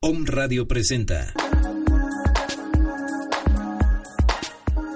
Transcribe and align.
Om 0.00 0.26
Radio 0.26 0.68
presenta. 0.68 1.34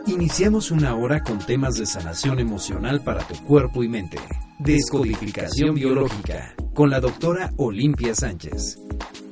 Iniciamos 0.07 0.71
una 0.71 0.95
hora 0.95 1.25
con 1.25 1.41
temas 1.41 1.75
de 1.75 1.87
sanación 1.87 2.39
emocional 2.39 3.03
para 3.03 3.27
tu 3.27 3.35
cuerpo 3.43 3.83
y 3.83 3.89
mente. 3.89 4.19
Descodificación 4.61 5.75
biológica 5.75 6.55
con 6.73 6.89
la 6.89 7.01
doctora 7.01 7.53
Olimpia 7.57 8.15
Sánchez. 8.15 8.79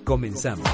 Comenzamos. 0.03 0.69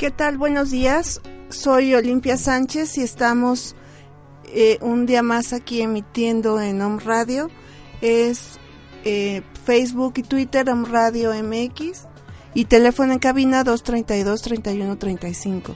¿Qué 0.00 0.10
tal? 0.10 0.36
Buenos 0.38 0.70
días. 0.70 1.20
Soy 1.50 1.94
Olimpia 1.94 2.38
Sánchez 2.38 2.96
y 2.96 3.02
estamos 3.02 3.76
eh, 4.46 4.78
un 4.80 5.04
día 5.04 5.22
más 5.22 5.52
aquí 5.52 5.82
emitiendo 5.82 6.58
en 6.58 6.80
Om 6.80 7.00
Radio. 7.00 7.50
Es 8.00 8.58
eh, 9.04 9.42
Facebook 9.66 10.14
y 10.16 10.22
Twitter 10.22 10.70
Om 10.70 10.86
Radio 10.86 11.34
MX 11.34 12.06
y 12.54 12.64
teléfono 12.64 13.12
en 13.12 13.18
cabina 13.18 13.62
232-3135. 13.62 15.74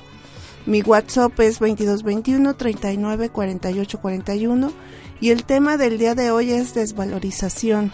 Mi 0.64 0.80
WhatsApp 0.80 1.38
es 1.41 1.58
2221 1.58 2.54
39 2.54 3.28
48 3.28 4.00
41 4.00 4.72
y 5.20 5.30
el 5.32 5.44
tema 5.44 5.77
del 5.77 5.98
día 5.98 6.14
de 6.14 6.30
hoy 6.30 6.50
es 6.50 6.72
desvalorización. 6.72 7.92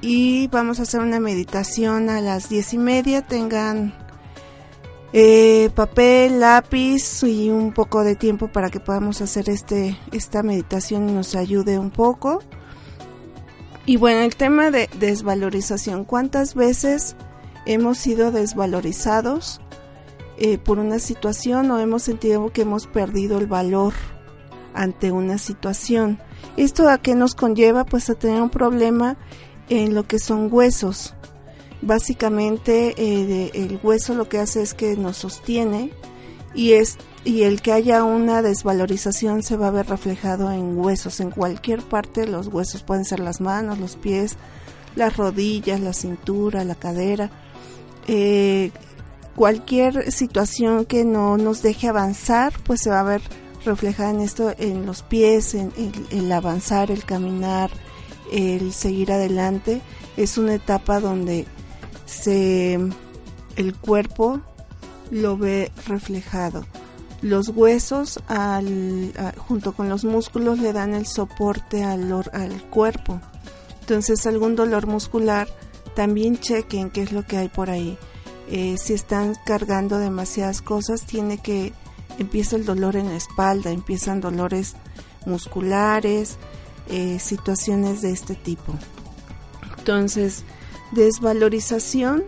Y 0.00 0.46
vamos 0.46 0.80
a 0.80 0.84
hacer 0.84 1.00
una 1.00 1.20
meditación 1.20 2.08
a 2.08 2.22
las 2.22 2.48
diez 2.48 2.72
y 2.72 2.78
media. 2.78 3.20
Tengan 3.20 4.07
eh, 5.12 5.70
papel, 5.74 6.40
lápiz 6.40 7.22
y 7.22 7.48
un 7.50 7.72
poco 7.72 8.04
de 8.04 8.14
tiempo 8.14 8.48
para 8.48 8.68
que 8.68 8.80
podamos 8.80 9.20
hacer 9.22 9.48
este, 9.48 9.98
esta 10.12 10.42
meditación 10.42 11.08
y 11.08 11.12
nos 11.12 11.34
ayude 11.34 11.78
un 11.78 11.90
poco. 11.90 12.42
Y 13.86 13.96
bueno, 13.96 14.20
el 14.20 14.36
tema 14.36 14.70
de 14.70 14.90
desvalorización. 14.98 16.04
¿Cuántas 16.04 16.54
veces 16.54 17.16
hemos 17.64 17.96
sido 17.96 18.32
desvalorizados 18.32 19.62
eh, 20.36 20.58
por 20.58 20.78
una 20.78 20.98
situación 20.98 21.70
o 21.70 21.78
hemos 21.78 22.02
sentido 22.02 22.52
que 22.52 22.62
hemos 22.62 22.86
perdido 22.86 23.38
el 23.38 23.46
valor 23.46 23.94
ante 24.74 25.10
una 25.10 25.38
situación? 25.38 26.18
¿Esto 26.58 26.86
a 26.90 26.98
qué 26.98 27.14
nos 27.14 27.34
conlleva? 27.34 27.86
Pues 27.86 28.10
a 28.10 28.14
tener 28.14 28.42
un 28.42 28.50
problema 28.50 29.16
en 29.70 29.94
lo 29.94 30.06
que 30.06 30.18
son 30.18 30.48
huesos 30.52 31.14
básicamente 31.82 32.94
eh, 32.96 33.50
el 33.54 33.78
hueso 33.82 34.14
lo 34.14 34.28
que 34.28 34.38
hace 34.38 34.62
es 34.62 34.74
que 34.74 34.96
nos 34.96 35.16
sostiene 35.16 35.92
y 36.54 36.72
es 36.72 36.98
y 37.24 37.42
el 37.42 37.60
que 37.60 37.72
haya 37.72 38.04
una 38.04 38.42
desvalorización 38.42 39.42
se 39.42 39.56
va 39.56 39.68
a 39.68 39.72
ver 39.72 39.88
reflejado 39.88 40.50
en 40.50 40.78
huesos. 40.78 41.20
En 41.20 41.30
cualquier 41.30 41.82
parte 41.82 42.26
los 42.26 42.48
huesos 42.48 42.82
pueden 42.82 43.04
ser 43.04 43.20
las 43.20 43.40
manos 43.40 43.78
los 43.78 43.96
pies 43.96 44.36
las 44.96 45.16
rodillas 45.16 45.80
la 45.80 45.92
cintura 45.92 46.64
la 46.64 46.74
cadera. 46.74 47.30
Eh, 48.06 48.70
cualquier 49.36 50.10
situación 50.10 50.86
que 50.86 51.04
no 51.04 51.36
nos 51.36 51.62
deje 51.62 51.88
avanzar 51.88 52.52
pues 52.64 52.80
se 52.80 52.90
va 52.90 53.00
a 53.00 53.04
ver 53.04 53.22
reflejada 53.64 54.10
en 54.10 54.20
esto 54.20 54.54
en 54.58 54.86
los 54.86 55.02
pies 55.02 55.54
en 55.54 55.72
el 56.10 56.32
avanzar 56.32 56.90
el 56.90 57.04
caminar 57.04 57.70
el 58.32 58.72
seguir 58.72 59.12
adelante. 59.12 59.80
Es 60.16 60.38
una 60.38 60.54
etapa 60.54 61.00
donde 61.00 61.46
se 62.08 62.78
el 63.56 63.76
cuerpo 63.76 64.40
lo 65.10 65.36
ve 65.36 65.70
reflejado. 65.86 66.64
Los 67.20 67.48
huesos 67.48 68.20
al, 68.28 69.12
junto 69.36 69.72
con 69.72 69.88
los 69.88 70.04
músculos 70.04 70.58
le 70.58 70.72
dan 70.72 70.94
el 70.94 71.06
soporte 71.06 71.84
al, 71.84 72.12
al 72.32 72.62
cuerpo. 72.70 73.20
Entonces 73.80 74.26
algún 74.26 74.56
dolor 74.56 74.86
muscular 74.86 75.48
también 75.94 76.38
chequen 76.38 76.90
qué 76.90 77.02
es 77.02 77.12
lo 77.12 77.24
que 77.24 77.36
hay 77.36 77.48
por 77.48 77.70
ahí. 77.70 77.98
Eh, 78.50 78.76
si 78.78 78.94
están 78.94 79.34
cargando 79.44 79.98
demasiadas 79.98 80.62
cosas, 80.62 81.04
tiene 81.04 81.38
que 81.38 81.72
empieza 82.18 82.56
el 82.56 82.64
dolor 82.64 82.96
en 82.96 83.08
la 83.08 83.16
espalda, 83.16 83.70
empiezan 83.70 84.20
dolores 84.20 84.74
musculares, 85.26 86.38
eh, 86.88 87.18
situaciones 87.18 88.00
de 88.00 88.12
este 88.12 88.34
tipo. 88.34 88.72
Entonces, 89.78 90.44
Desvalorización 90.92 92.24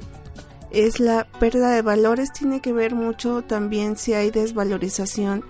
es 0.71 1.01
la 1.01 1.27
pérdida 1.39 1.71
de 1.71 1.83
valores, 1.83 2.33
tiene 2.33 2.61
que 2.61 2.73
ver 2.73 2.95
mucho 2.95 3.43
también 3.43 3.97
si 3.97 4.15
hay 4.15 4.31
desvalorización 4.31 5.45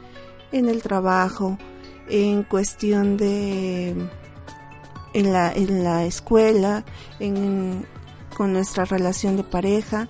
en 0.52 0.68
el 0.68 0.82
trabajo, 0.82 1.58
en 2.08 2.42
cuestión 2.42 3.16
de 3.16 3.94
en 5.12 5.32
la, 5.32 5.52
en 5.52 5.84
la 5.84 6.04
escuela, 6.04 6.84
en, 7.18 7.86
con 8.36 8.52
nuestra 8.52 8.84
relación 8.84 9.36
de 9.36 9.44
pareja. 9.44 10.08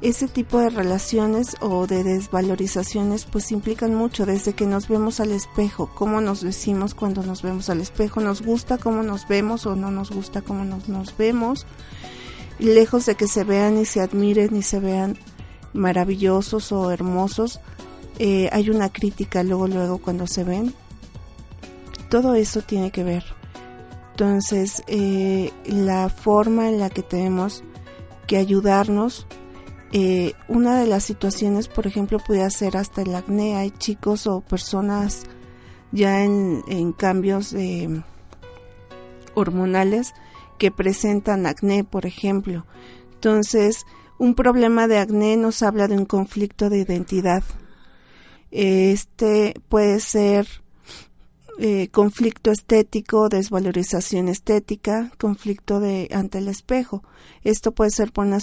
Ese 0.00 0.26
tipo 0.26 0.58
de 0.58 0.68
relaciones 0.68 1.56
o 1.60 1.86
de 1.86 2.02
desvalorizaciones 2.02 3.24
pues 3.24 3.52
implican 3.52 3.94
mucho. 3.94 4.26
Desde 4.26 4.52
que 4.52 4.66
nos 4.66 4.88
vemos 4.88 5.20
al 5.20 5.30
espejo, 5.30 5.90
cómo 5.94 6.20
nos 6.20 6.40
decimos 6.40 6.94
cuando 6.94 7.22
nos 7.22 7.42
vemos 7.42 7.70
al 7.70 7.80
espejo, 7.80 8.20
nos 8.20 8.42
gusta 8.42 8.78
cómo 8.78 9.04
nos 9.04 9.28
vemos 9.28 9.64
o 9.64 9.76
no 9.76 9.92
nos 9.92 10.10
gusta 10.10 10.42
cómo 10.42 10.64
nos, 10.64 10.88
nos 10.88 11.16
vemos, 11.16 11.66
lejos 12.58 13.06
de 13.06 13.14
que 13.14 13.28
se 13.28 13.44
vean 13.44 13.78
y 13.78 13.84
se 13.84 14.00
admiren 14.00 14.56
y 14.56 14.62
se 14.62 14.80
vean 14.80 15.16
maravillosos 15.72 16.72
o 16.72 16.90
hermosos, 16.90 17.60
eh, 18.18 18.48
hay 18.52 18.70
una 18.70 18.92
crítica 18.92 19.42
luego, 19.42 19.66
luego 19.68 19.98
cuando 19.98 20.26
se 20.26 20.44
ven. 20.44 20.74
Todo 22.08 22.34
eso 22.34 22.60
tiene 22.62 22.90
que 22.90 23.04
ver. 23.04 23.24
Entonces, 24.10 24.82
eh, 24.86 25.52
la 25.64 26.08
forma 26.10 26.68
en 26.68 26.78
la 26.78 26.90
que 26.90 27.02
tenemos 27.02 27.64
que 28.26 28.36
ayudarnos, 28.36 29.26
eh, 29.92 30.34
una 30.48 30.78
de 30.78 30.86
las 30.86 31.04
situaciones, 31.04 31.68
por 31.68 31.86
ejemplo, 31.86 32.18
puede 32.18 32.48
ser 32.50 32.76
hasta 32.76 33.02
el 33.02 33.14
acné. 33.14 33.56
Hay 33.56 33.70
chicos 33.70 34.26
o 34.26 34.40
personas 34.40 35.24
ya 35.90 36.22
en, 36.22 36.62
en 36.68 36.92
cambios 36.92 37.54
hormonales 39.34 40.12
que 40.58 40.70
presentan 40.70 41.46
acné, 41.46 41.84
por 41.84 42.06
ejemplo. 42.06 42.66
Entonces, 43.14 43.84
un 44.18 44.34
problema 44.34 44.88
de 44.88 44.98
acné 44.98 45.36
nos 45.36 45.62
habla 45.62 45.88
de 45.88 45.96
un 45.96 46.06
conflicto 46.06 46.70
de 46.70 46.78
identidad. 46.78 47.42
Este 48.50 49.54
puede 49.68 50.00
ser 50.00 50.46
eh, 51.58 51.88
conflicto 51.88 52.50
estético, 52.50 53.28
desvalorización 53.28 54.28
estética, 54.28 55.10
conflicto 55.18 55.80
de 55.80 56.08
ante 56.12 56.38
el 56.38 56.48
espejo. 56.48 57.02
Esto 57.44 57.72
puede 57.72 57.90
ser 57.90 58.12
por 58.12 58.26
una, 58.26 58.38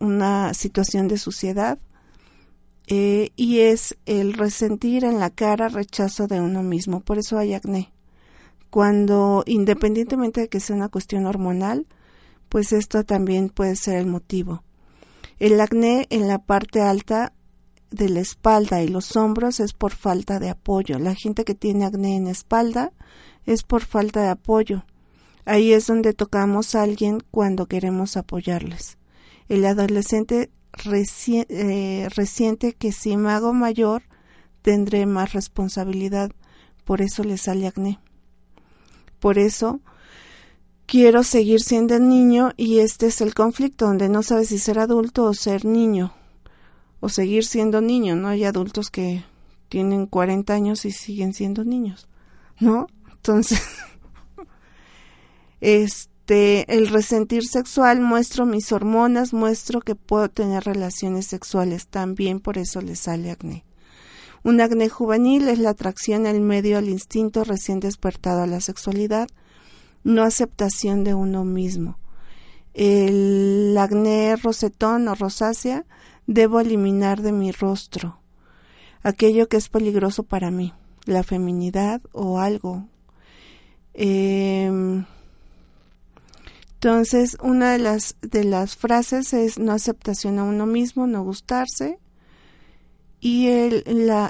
una 0.00 0.54
situación 0.54 1.08
de 1.08 1.18
suciedad 1.18 1.78
eh, 2.86 3.30
y 3.36 3.60
es 3.60 3.96
el 4.06 4.32
resentir 4.34 5.04
en 5.04 5.20
la 5.20 5.30
cara 5.30 5.68
rechazo 5.68 6.26
de 6.26 6.40
uno 6.40 6.62
mismo. 6.62 7.00
Por 7.00 7.18
eso 7.18 7.38
hay 7.38 7.54
acné 7.54 7.93
cuando 8.74 9.44
independientemente 9.46 10.40
de 10.40 10.48
que 10.48 10.58
sea 10.58 10.74
una 10.74 10.88
cuestión 10.88 11.26
hormonal, 11.26 11.86
pues 12.48 12.72
esto 12.72 13.04
también 13.04 13.48
puede 13.48 13.76
ser 13.76 13.98
el 13.98 14.06
motivo. 14.06 14.64
El 15.38 15.60
acné 15.60 16.08
en 16.10 16.26
la 16.26 16.40
parte 16.40 16.80
alta 16.80 17.32
de 17.92 18.08
la 18.08 18.18
espalda 18.18 18.82
y 18.82 18.88
los 18.88 19.14
hombros 19.14 19.60
es 19.60 19.74
por 19.74 19.92
falta 19.92 20.40
de 20.40 20.50
apoyo. 20.50 20.98
La 20.98 21.14
gente 21.14 21.44
que 21.44 21.54
tiene 21.54 21.84
acné 21.84 22.16
en 22.16 22.24
la 22.24 22.32
espalda 22.32 22.90
es 23.46 23.62
por 23.62 23.84
falta 23.84 24.22
de 24.22 24.30
apoyo. 24.30 24.84
Ahí 25.44 25.72
es 25.72 25.86
donde 25.86 26.12
tocamos 26.12 26.74
a 26.74 26.82
alguien 26.82 27.22
cuando 27.30 27.66
queremos 27.66 28.16
apoyarles. 28.16 28.98
El 29.48 29.64
adolescente 29.66 30.50
eh, 31.48 32.08
resiente 32.16 32.72
que 32.72 32.90
si 32.90 33.16
me 33.16 33.30
hago 33.30 33.52
mayor 33.52 34.02
tendré 34.62 35.06
más 35.06 35.32
responsabilidad, 35.32 36.32
por 36.84 37.02
eso 37.02 37.22
le 37.22 37.38
sale 37.38 37.68
acné. 37.68 38.00
Por 39.24 39.38
eso 39.38 39.80
quiero 40.84 41.22
seguir 41.22 41.62
siendo 41.62 41.98
niño 41.98 42.52
y 42.58 42.80
este 42.80 43.06
es 43.06 43.22
el 43.22 43.32
conflicto 43.32 43.86
donde 43.86 44.10
no 44.10 44.22
sabes 44.22 44.48
si 44.48 44.58
ser 44.58 44.78
adulto 44.78 45.24
o 45.24 45.32
ser 45.32 45.64
niño 45.64 46.12
o 47.00 47.08
seguir 47.08 47.46
siendo 47.46 47.80
niño, 47.80 48.16
¿no? 48.16 48.28
Hay 48.28 48.44
adultos 48.44 48.90
que 48.90 49.24
tienen 49.70 50.04
40 50.04 50.52
años 50.52 50.84
y 50.84 50.92
siguen 50.92 51.32
siendo 51.32 51.64
niños, 51.64 52.06
¿no? 52.60 52.86
Entonces, 53.12 53.62
este, 55.62 56.70
el 56.70 56.88
resentir 56.88 57.46
sexual 57.46 58.02
muestro 58.02 58.44
mis 58.44 58.72
hormonas, 58.72 59.32
muestro 59.32 59.80
que 59.80 59.94
puedo 59.94 60.28
tener 60.28 60.64
relaciones 60.64 61.24
sexuales, 61.28 61.86
también 61.86 62.40
por 62.40 62.58
eso 62.58 62.82
le 62.82 62.94
sale 62.94 63.30
acné. 63.30 63.64
Un 64.44 64.60
acné 64.60 64.88
juvenil 64.88 65.48
es 65.48 65.58
la 65.58 65.70
atracción 65.70 66.26
al 66.26 66.40
medio 66.40 66.78
al 66.78 66.88
instinto 66.88 67.42
recién 67.42 67.80
despertado 67.80 68.42
a 68.42 68.46
la 68.46 68.60
sexualidad, 68.60 69.26
no 70.04 70.22
aceptación 70.22 71.02
de 71.02 71.14
uno 71.14 71.44
mismo. 71.44 71.98
el 72.74 73.76
acné 73.78 74.36
rosetón 74.36 75.08
o 75.08 75.14
rosácea, 75.14 75.84
debo 76.26 76.60
eliminar 76.60 77.22
de 77.22 77.32
mi 77.32 77.50
rostro 77.52 78.18
aquello 79.04 79.48
que 79.48 79.58
es 79.58 79.68
peligroso 79.68 80.24
para 80.24 80.50
mí, 80.50 80.72
la 81.04 81.22
feminidad 81.22 82.00
o 82.12 82.40
algo. 82.40 82.88
Em, 83.92 85.04
entonces, 86.74 87.36
una 87.40 87.72
de 87.72 87.78
las, 87.78 88.16
de 88.22 88.42
las 88.44 88.76
frases 88.76 89.32
es 89.32 89.58
no 89.58 89.72
aceptación 89.72 90.38
a 90.38 90.44
uno 90.44 90.66
mismo, 90.66 91.06
no 91.06 91.22
gustarse. 91.22 91.98
Y 93.24 93.46
el, 93.46 93.84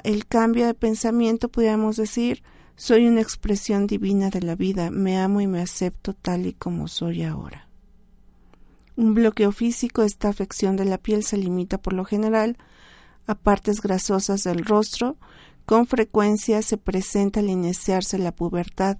el 0.05 0.25
cambio 0.25 0.67
de 0.67 0.73
pensamiento, 0.73 1.49
podríamos 1.49 1.97
decir, 1.97 2.43
soy 2.77 3.07
una 3.07 3.19
expresión 3.19 3.87
divina 3.87 4.29
de 4.29 4.39
la 4.39 4.55
vida, 4.55 4.89
me 4.89 5.17
amo 5.17 5.41
y 5.41 5.47
me 5.47 5.61
acepto 5.61 6.13
tal 6.13 6.45
y 6.45 6.53
como 6.53 6.87
soy 6.87 7.23
ahora. 7.23 7.67
Un 8.95 9.13
bloqueo 9.13 9.51
físico, 9.51 10.01
esta 10.01 10.29
afección 10.29 10.77
de 10.77 10.85
la 10.85 10.97
piel 10.97 11.25
se 11.25 11.35
limita 11.35 11.77
por 11.77 11.91
lo 11.91 12.05
general 12.05 12.57
a 13.27 13.35
partes 13.35 13.81
grasosas 13.81 14.43
del 14.43 14.63
rostro, 14.63 15.17
con 15.65 15.87
frecuencia 15.87 16.61
se 16.61 16.77
presenta 16.77 17.41
al 17.41 17.49
iniciarse 17.49 18.17
la 18.17 18.31
pubertad, 18.31 18.97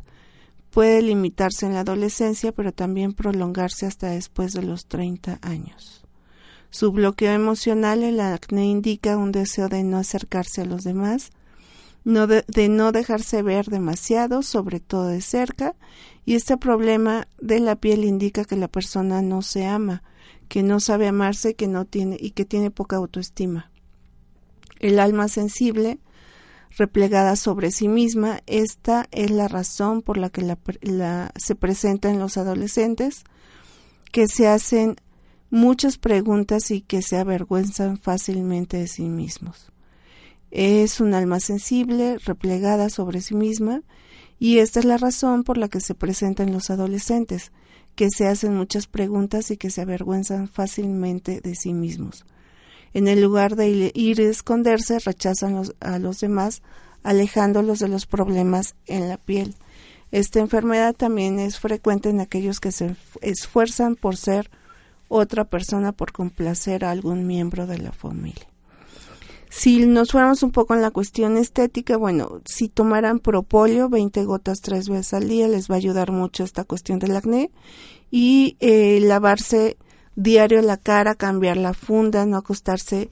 puede 0.71 1.01
limitarse 1.03 1.68
en 1.68 1.74
la 1.74 1.80
adolescencia, 1.80 2.51
pero 2.51 2.74
también 2.74 3.13
prolongarse 3.13 3.86
hasta 3.86 4.07
después 4.07 4.51
de 4.51 4.63
los 4.63 4.88
30 4.88 5.39
años. 5.41 6.05
Su 6.75 6.92
bloqueo 6.92 7.31
emocional, 7.31 8.04
el 8.04 8.19
acné 8.19 8.66
indica 8.66 9.16
un 9.16 9.31
deseo 9.31 9.69
de 9.69 9.81
no 9.86 9.95
acercarse 9.95 10.60
a 10.60 10.66
los 10.66 10.83
demás, 10.83 11.30
de, 12.04 12.68
no 12.68 12.92
dejarse 12.92 13.42
ver 13.44 13.68
demasiado, 13.68 14.44
sobre 14.44 14.81
todo 14.81 15.07
de 15.07 15.22
cerca, 15.22 15.74
y 16.25 16.36
este 16.36 16.57
problema 16.57 17.30
de 17.39 17.62
la 17.62 17.77
piel 17.77 18.04
indica 18.04 18.44
que 18.44 18.57
la 18.57 18.68
persona 18.68 19.22
no 19.22 19.42
se 19.42 19.66
ama, 19.66 20.04
que 20.50 20.63
no 20.63 20.81
sabe 20.81 21.07
amarse 21.07 21.54
que 21.54 21.69
no 21.69 21.86
tiene, 21.86 22.18
y 22.19 22.31
que 22.31 22.44
tiene 22.44 22.72
poca 22.72 22.98
autoestima. 22.98 23.72
El 24.81 25.00
alma 25.00 25.30
sensible 25.30 26.00
replegada 26.72 27.38
sobre 27.38 27.72
sí 27.72 27.88
misma. 27.88 28.42
Esta 28.48 29.07
es 29.12 29.31
la 29.31 29.48
razón 29.48 30.01
por 30.01 30.18
la 30.18 30.30
que 30.30 30.57
se 31.38 31.56
presenta 31.56 32.10
en 32.10 32.19
los 32.19 32.36
adolescentes, 32.36 33.24
que 34.12 34.27
se 34.27 34.50
hacen 34.50 34.98
muchas 35.50 35.97
preguntas 35.97 36.71
y 36.71 36.81
que 36.81 37.01
se 37.01 37.18
avergüenzan 37.18 37.97
fácilmente 37.97 38.77
de 38.77 38.88
sí 38.88 39.03
mismos. 39.03 39.71
Es 40.51 41.00
un 41.00 41.13
alma 41.13 41.39
sensible, 41.39 42.18
replegada 42.19 42.89
sobre 42.89 43.21
sí 43.21 43.36
misma, 43.36 43.81
y 44.39 44.59
esta 44.59 44.80
es 44.80 44.86
la 44.86 44.97
razón 44.97 45.44
por 45.44 45.57
la 45.57 45.69
que 45.69 45.81
se 45.81 45.95
presenta 45.95 46.44
en 46.44 46.53
los 46.53 46.69
adolescentes, 46.69 47.51
que 47.95 48.09
se 48.09 48.27
hacen 48.27 48.56
muchas 48.56 48.88
preguntas 48.88 49.51
y 49.51 49.57
que 49.57 49.69
se 49.69 49.81
avergüenzan 49.81 50.47
fácilmente 50.47 51.42
de 51.42 51.56
sí 51.56 51.74
mismos. 51.74 52.25
En 52.94 53.07
el 53.07 53.21
lugar 53.21 53.56
de 53.56 53.91
ir 53.94 54.21
a 54.21 54.30
esconderse, 54.30 55.00
rechazan 55.00 55.62
a 55.80 56.00
los 56.00 56.19
demás, 56.19 56.62
alejándolos 57.03 57.80
de 57.80 57.88
los 57.88 58.06
problemas 58.06 58.75
en 58.88 59.09
la 59.09 59.18
piel. 59.18 59.56
Esta 60.12 60.39
enfermedad 60.39 60.95
también 60.95 61.39
es 61.39 61.59
frecuente 61.59 62.09
en 62.09 62.21
aquellos 62.21 62.59
que 62.59 62.71
se 62.71 62.95
esfuerzan 63.21 63.95
por 63.95 64.15
ser 64.15 64.50
otra 65.07 65.46
persona, 65.46 65.92
por 65.92 66.12
complacer 66.12 66.86
a 66.86 66.92
algún 66.92 67.28
miembro 67.28 67.68
de 67.68 67.78
la 67.78 67.92
familia. 67.92 68.48
Si 69.50 69.86
nos 69.86 70.12
fuéramos 70.12 70.44
un 70.44 70.52
poco 70.52 70.74
en 70.74 70.81
la 70.81 70.92
cuestión 70.92 71.38
estética, 71.38 71.96
bueno, 71.96 72.42
si 72.46 72.68
tomaran 72.68 73.19
propóleo, 73.19 73.88
20 73.88 74.25
gotas 74.25 74.60
tres 74.60 74.90
veces 74.90 75.13
al 75.13 75.30
día, 75.30 75.48
les 75.48 75.69
va 75.69 75.75
a 75.75 75.78
ayudar 75.78 76.12
mucho 76.12 76.44
esta 76.44 76.66
cuestión 76.66 77.00
del 77.00 77.16
acné. 77.16 77.52
Y 78.12 78.57
eh, 78.60 79.00
lavarse 79.02 79.78
diario 80.16 80.62
la 80.62 80.75
cara, 80.75 81.16
cambiar 81.16 81.56
la 81.56 81.74
funda, 81.74 82.25
no 82.25 82.36
acostarse, 82.36 83.10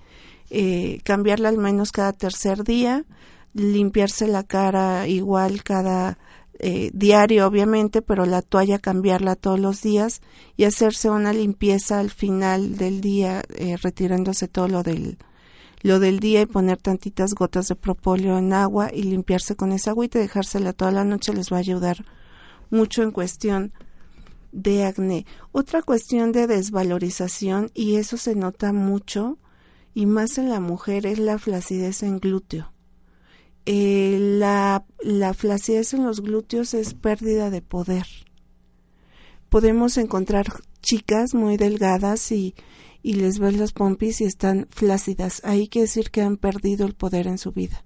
eh, 0.50 1.00
cambiarla 1.04 1.50
al 1.50 1.58
menos 1.58 1.92
cada 1.92 2.12
tercer 2.12 2.64
día, 2.66 3.06
limpiarse 3.54 4.28
la 4.28 4.44
cara 4.44 5.08
igual 5.08 5.64
cada 5.64 6.18
eh, 6.60 6.92
diario 6.94 7.48
obviamente, 7.48 8.02
pero 8.02 8.26
la 8.26 8.42
toalla 8.42 8.80
cambiarla 8.80 9.36
todos 9.36 9.60
los 9.60 9.82
días 9.82 10.22
y 10.56 10.66
hacerse 10.66 11.10
una 11.10 11.34
limpieza 11.34 12.00
al 12.00 12.12
final 12.12 12.78
del 12.78 13.02
día, 13.02 13.44
eh, 13.56 13.78
retirándose 13.78 14.48
todo 14.48 14.68
lo 14.68 14.84
del 14.84 15.18
lo 15.82 16.00
del 16.00 16.22
día 16.22 16.42
y 16.42 16.46
poner 16.46 16.78
tantitas 16.78 17.34
gotas 17.36 17.68
de 17.68 17.76
propóleo 17.76 18.38
en 18.38 18.54
agua 18.54 18.90
y 18.94 19.04
limpiarse 19.04 19.58
con 19.58 19.74
esa 19.74 19.92
agua 19.92 20.06
y 20.06 20.08
dejársela 20.08 20.72
toda 20.72 20.92
la 20.92 21.04
noche 21.04 21.34
les 21.34 21.52
va 21.52 21.58
a 21.58 21.60
ayudar 21.60 22.06
mucho 22.70 23.04
en 23.04 23.12
cuestión 23.12 23.74
de 24.54 24.86
acné. 24.86 25.26
Otra 25.52 25.82
cuestión 25.82 26.32
de 26.32 26.48
desvalorización, 26.48 27.70
y 27.74 27.98
eso 27.98 28.18
se 28.18 28.36
nota 28.36 28.72
mucho, 28.72 29.38
y 29.94 30.06
más 30.06 30.38
en 30.38 30.50
la 30.50 30.60
mujer, 30.60 31.06
es 31.06 31.20
la 31.20 31.38
flacidez 31.38 32.02
en 32.04 32.20
glúteo. 32.20 32.73
Eh, 33.66 34.18
la, 34.20 34.86
la 35.02 35.34
flacidez 35.34 35.94
en 35.94 36.04
los 36.04 36.22
glúteos 36.22 36.74
es 36.74 36.94
pérdida 36.94 37.50
de 37.50 37.62
poder. 37.62 38.06
Podemos 39.50 39.98
encontrar 39.98 40.48
chicas 40.82 41.34
muy 41.34 41.58
delgadas 41.58 42.32
y, 42.32 42.56
y 43.02 43.14
les 43.14 43.40
ves 43.40 43.58
las 43.58 43.72
pompis 43.72 44.22
y 44.22 44.26
están 44.26 44.68
flácidas. 44.70 45.42
Ahí 45.44 45.68
quiere 45.68 45.88
decir 45.88 46.12
que 46.12 46.22
han 46.22 46.38
perdido 46.38 46.86
el 46.86 46.94
poder 46.94 47.28
en 47.28 47.38
su 47.38 47.52
vida. 47.52 47.86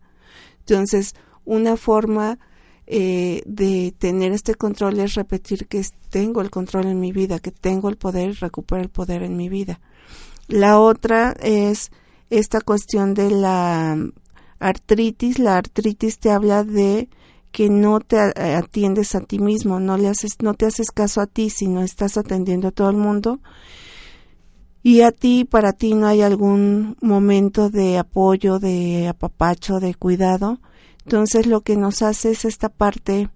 Entonces, 0.60 1.16
una 1.46 1.78
forma 1.78 2.40
eh, 2.86 3.42
de 3.46 3.94
tener 3.98 4.32
este 4.32 4.56
control 4.56 5.00
es 5.00 5.16
repetir 5.16 5.68
que 5.68 5.86
tengo 6.10 6.42
el 6.42 6.50
control 6.50 6.88
en 6.88 7.00
mi 7.00 7.12
vida, 7.12 7.40
que 7.40 7.52
tengo 7.52 7.90
el 7.90 7.98
poder 7.98 8.30
y 8.30 8.34
recupero 8.34 8.82
el 8.82 8.90
poder 8.90 9.24
en 9.24 9.36
mi 9.36 9.50
vida. 9.50 9.82
La 10.48 10.80
otra 10.80 11.36
es 11.42 11.92
esta 12.30 12.62
cuestión 12.62 13.14
de 13.14 13.32
la 13.32 13.98
artritis. 14.60 15.40
La 15.40 15.58
artritis 15.58 16.20
te 16.20 16.32
habla 16.32 16.64
de 16.64 17.10
que 17.52 17.70
no 17.70 18.00
te 18.00 18.20
atiendes 18.20 19.16
a 19.16 19.22
ti 19.22 19.40
mismo, 19.40 19.80
no 19.80 19.98
le 19.98 20.10
haces, 20.10 20.38
no 20.42 20.54
te 20.54 20.66
haces 20.66 20.92
caso 20.92 21.22
a 21.22 21.28
ti, 21.28 21.50
sino 21.50 21.82
estás 21.82 22.18
atendiendo 22.18 22.68
a 22.68 22.72
todo 22.72 22.90
el 22.90 22.98
mundo. 22.98 23.40
Y 24.84 25.02
a 25.02 25.12
ti, 25.12 25.44
para 25.44 25.74
ti 25.74 25.96
no 25.96 26.08
hay 26.08 26.22
algún 26.22 26.98
momento 27.02 27.70
de 27.70 27.98
apoyo, 27.98 28.60
de 28.60 29.08
apapacho, 29.08 29.80
de 29.80 29.96
cuidado. 29.96 30.60
Entonces 31.04 31.48
lo 31.48 31.62
que 31.62 31.78
nos 31.78 32.02
hace 32.02 32.32
es 32.32 32.46
esta 32.46 32.70
parte 32.70 33.30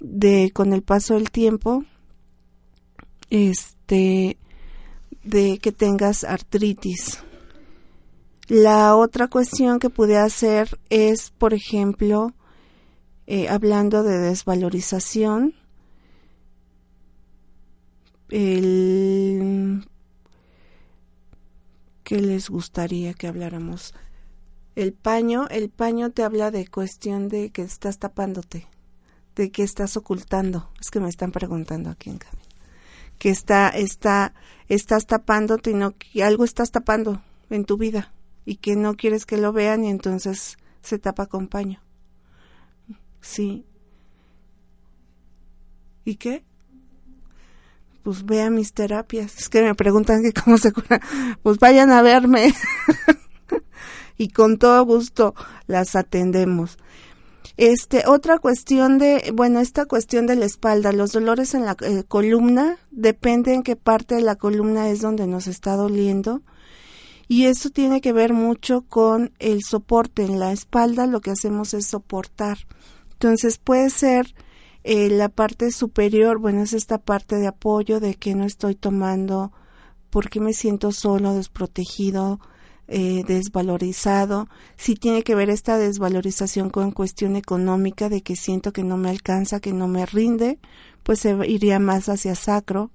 de 0.00 0.50
con 0.52 0.72
el 0.72 0.82
paso 0.82 1.14
del 1.14 1.30
tiempo, 1.30 1.84
este, 3.30 4.38
de 5.24 5.58
que 5.58 5.72
tengas 5.72 6.24
artritis. 6.24 7.22
La 8.48 8.96
otra 8.96 9.28
cuestión 9.28 9.78
que 9.78 9.90
pude 9.90 10.16
hacer 10.16 10.80
es, 10.88 11.30
por 11.30 11.52
ejemplo, 11.52 12.32
eh, 13.26 13.46
hablando 13.50 14.02
de 14.02 14.16
desvalorización, 14.16 15.54
el 18.30 19.86
que 22.04 22.22
les 22.22 22.48
gustaría 22.48 23.12
que 23.12 23.26
habláramos 23.26 23.92
el 24.76 24.94
paño, 24.94 25.46
el 25.50 25.68
paño 25.68 26.10
te 26.10 26.22
habla 26.22 26.50
de 26.50 26.66
cuestión 26.68 27.28
de 27.28 27.50
que 27.50 27.60
estás 27.60 27.98
tapándote, 27.98 28.66
de 29.36 29.50
que 29.50 29.62
estás 29.62 29.98
ocultando. 29.98 30.70
Es 30.80 30.90
que 30.90 31.00
me 31.00 31.10
están 31.10 31.32
preguntando 31.32 31.90
aquí 31.90 32.08
en 32.08 32.16
camino. 32.16 32.48
Que 33.18 33.28
está, 33.28 33.68
está, 33.68 34.32
estás 34.68 35.04
tapándote 35.04 35.72
y 35.72 35.74
no, 35.74 35.94
que 35.98 36.24
algo 36.24 36.44
estás 36.44 36.70
tapando 36.70 37.20
en 37.50 37.66
tu 37.66 37.76
vida 37.76 38.10
y 38.48 38.56
que 38.56 38.76
no 38.76 38.96
quieres 38.96 39.26
que 39.26 39.36
lo 39.36 39.52
vean 39.52 39.84
y 39.84 39.90
entonces 39.90 40.56
se 40.80 40.98
tapa 40.98 41.26
con 41.26 41.48
paño. 41.48 41.82
Sí. 43.20 43.66
¿Y 46.06 46.14
qué? 46.14 46.46
Pues 48.02 48.24
vea 48.24 48.48
mis 48.48 48.72
terapias. 48.72 49.36
Es 49.36 49.50
que 49.50 49.62
me 49.62 49.74
preguntan 49.74 50.22
que 50.22 50.32
cómo 50.32 50.56
se 50.56 50.72
cura. 50.72 50.98
Pues 51.42 51.58
vayan 51.58 51.90
a 51.90 52.00
verme. 52.00 52.54
y 54.16 54.30
con 54.30 54.56
todo 54.56 54.82
gusto 54.86 55.34
las 55.66 55.94
atendemos. 55.94 56.78
Este, 57.58 58.04
otra 58.06 58.38
cuestión 58.38 58.96
de, 58.96 59.30
bueno, 59.34 59.60
esta 59.60 59.84
cuestión 59.84 60.26
de 60.26 60.36
la 60.36 60.46
espalda, 60.46 60.92
los 60.92 61.12
dolores 61.12 61.52
en 61.52 61.66
la 61.66 61.76
eh, 61.82 62.04
columna, 62.08 62.78
depende 62.92 63.52
en 63.52 63.62
qué 63.62 63.76
parte 63.76 64.14
de 64.14 64.22
la 64.22 64.36
columna 64.36 64.88
es 64.88 65.02
donde 65.02 65.26
nos 65.26 65.48
está 65.48 65.76
doliendo. 65.76 66.40
Y 67.28 67.44
eso 67.44 67.68
tiene 67.68 68.00
que 68.00 68.14
ver 68.14 68.32
mucho 68.32 68.82
con 68.88 69.32
el 69.38 69.62
soporte 69.62 70.24
en 70.24 70.40
la 70.40 70.52
espalda, 70.52 71.06
lo 71.06 71.20
que 71.20 71.30
hacemos 71.30 71.74
es 71.74 71.86
soportar. 71.86 72.58
Entonces 73.12 73.58
puede 73.58 73.90
ser 73.90 74.34
eh, 74.82 75.10
la 75.10 75.28
parte 75.28 75.70
superior, 75.70 76.38
bueno, 76.38 76.62
es 76.62 76.72
esta 76.72 76.96
parte 76.96 77.36
de 77.36 77.46
apoyo 77.46 78.00
de 78.00 78.14
que 78.14 78.34
no 78.34 78.44
estoy 78.44 78.74
tomando, 78.74 79.52
porque 80.08 80.40
me 80.40 80.54
siento 80.54 80.90
solo, 80.90 81.34
desprotegido, 81.34 82.40
eh, 82.86 83.24
desvalorizado, 83.26 84.48
si 84.78 84.94
tiene 84.94 85.22
que 85.22 85.34
ver 85.34 85.50
esta 85.50 85.76
desvalorización 85.76 86.70
con 86.70 86.92
cuestión 86.92 87.36
económica 87.36 88.08
de 88.08 88.22
que 88.22 88.36
siento 88.36 88.72
que 88.72 88.84
no 88.84 88.96
me 88.96 89.10
alcanza, 89.10 89.60
que 89.60 89.74
no 89.74 89.86
me 89.86 90.06
rinde, 90.06 90.58
pues 91.02 91.20
se 91.20 91.36
iría 91.46 91.78
más 91.78 92.08
hacia 92.08 92.34
sacro. 92.34 92.90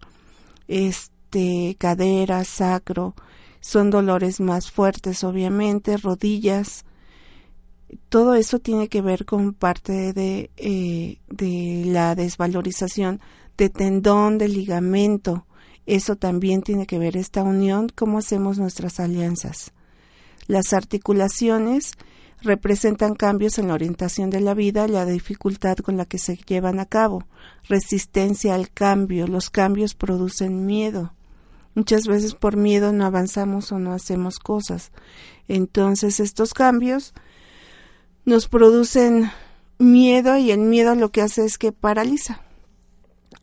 Este 0.68 1.14
este, 1.34 1.76
cadera, 1.80 2.44
sacro, 2.44 3.16
son 3.64 3.92
dolores 3.92 4.42
más 4.42 4.70
fuertes, 4.70 5.24
obviamente, 5.24 5.96
rodillas. 5.96 6.84
Todo 8.10 8.36
eso 8.36 8.60
tiene 8.60 8.90
que 8.90 9.02
ver 9.02 9.24
con 9.24 9.54
parte 9.54 10.12
de, 10.12 10.52
eh, 10.58 11.20
de 11.30 11.84
la 11.86 12.14
desvalorización 12.14 13.22
de 13.56 13.70
tendón, 13.70 14.38
de 14.38 14.50
ligamento. 14.50 15.46
Eso 15.86 16.18
también 16.18 16.62
tiene 16.62 16.86
que 16.86 17.00
ver 17.00 17.16
esta 17.16 17.42
unión, 17.42 17.88
cómo 17.96 18.18
hacemos 18.18 18.58
nuestras 18.58 19.00
alianzas. 19.00 19.72
Las 20.48 20.74
articulaciones 20.74 21.94
representan 22.42 23.16
cambios 23.16 23.60
en 23.60 23.70
la 23.70 23.76
orientación 23.76 24.30
de 24.30 24.42
la 24.42 24.54
vida, 24.54 24.90
la 24.90 25.06
dificultad 25.06 25.78
con 25.78 25.96
la 25.96 26.04
que 26.06 26.18
se 26.18 26.36
llevan 26.36 26.82
a 26.82 26.86
cabo, 26.86 27.24
resistencia 27.70 28.56
al 28.56 28.70
cambio. 28.70 29.26
Los 29.26 29.50
cambios 29.50 29.94
producen 29.96 30.66
miedo. 30.66 31.14
Muchas 31.76 32.08
veces 32.08 32.36
por 32.36 32.56
miedo 32.56 32.94
no 32.94 33.06
avanzamos 33.06 33.72
o 33.72 33.80
no 33.80 33.94
hacemos 33.94 34.40
cosas. 34.40 34.92
Entonces 35.48 36.20
estos 36.20 36.54
cambios 36.54 37.14
nos 38.26 38.48
producen 38.48 39.32
miedo 39.80 40.38
y 40.38 40.52
el 40.52 40.60
miedo 40.60 40.96
lo 40.96 41.12
que 41.12 41.22
hace 41.22 41.46
es 41.46 41.58
que 41.58 41.72
paraliza. 41.72 42.42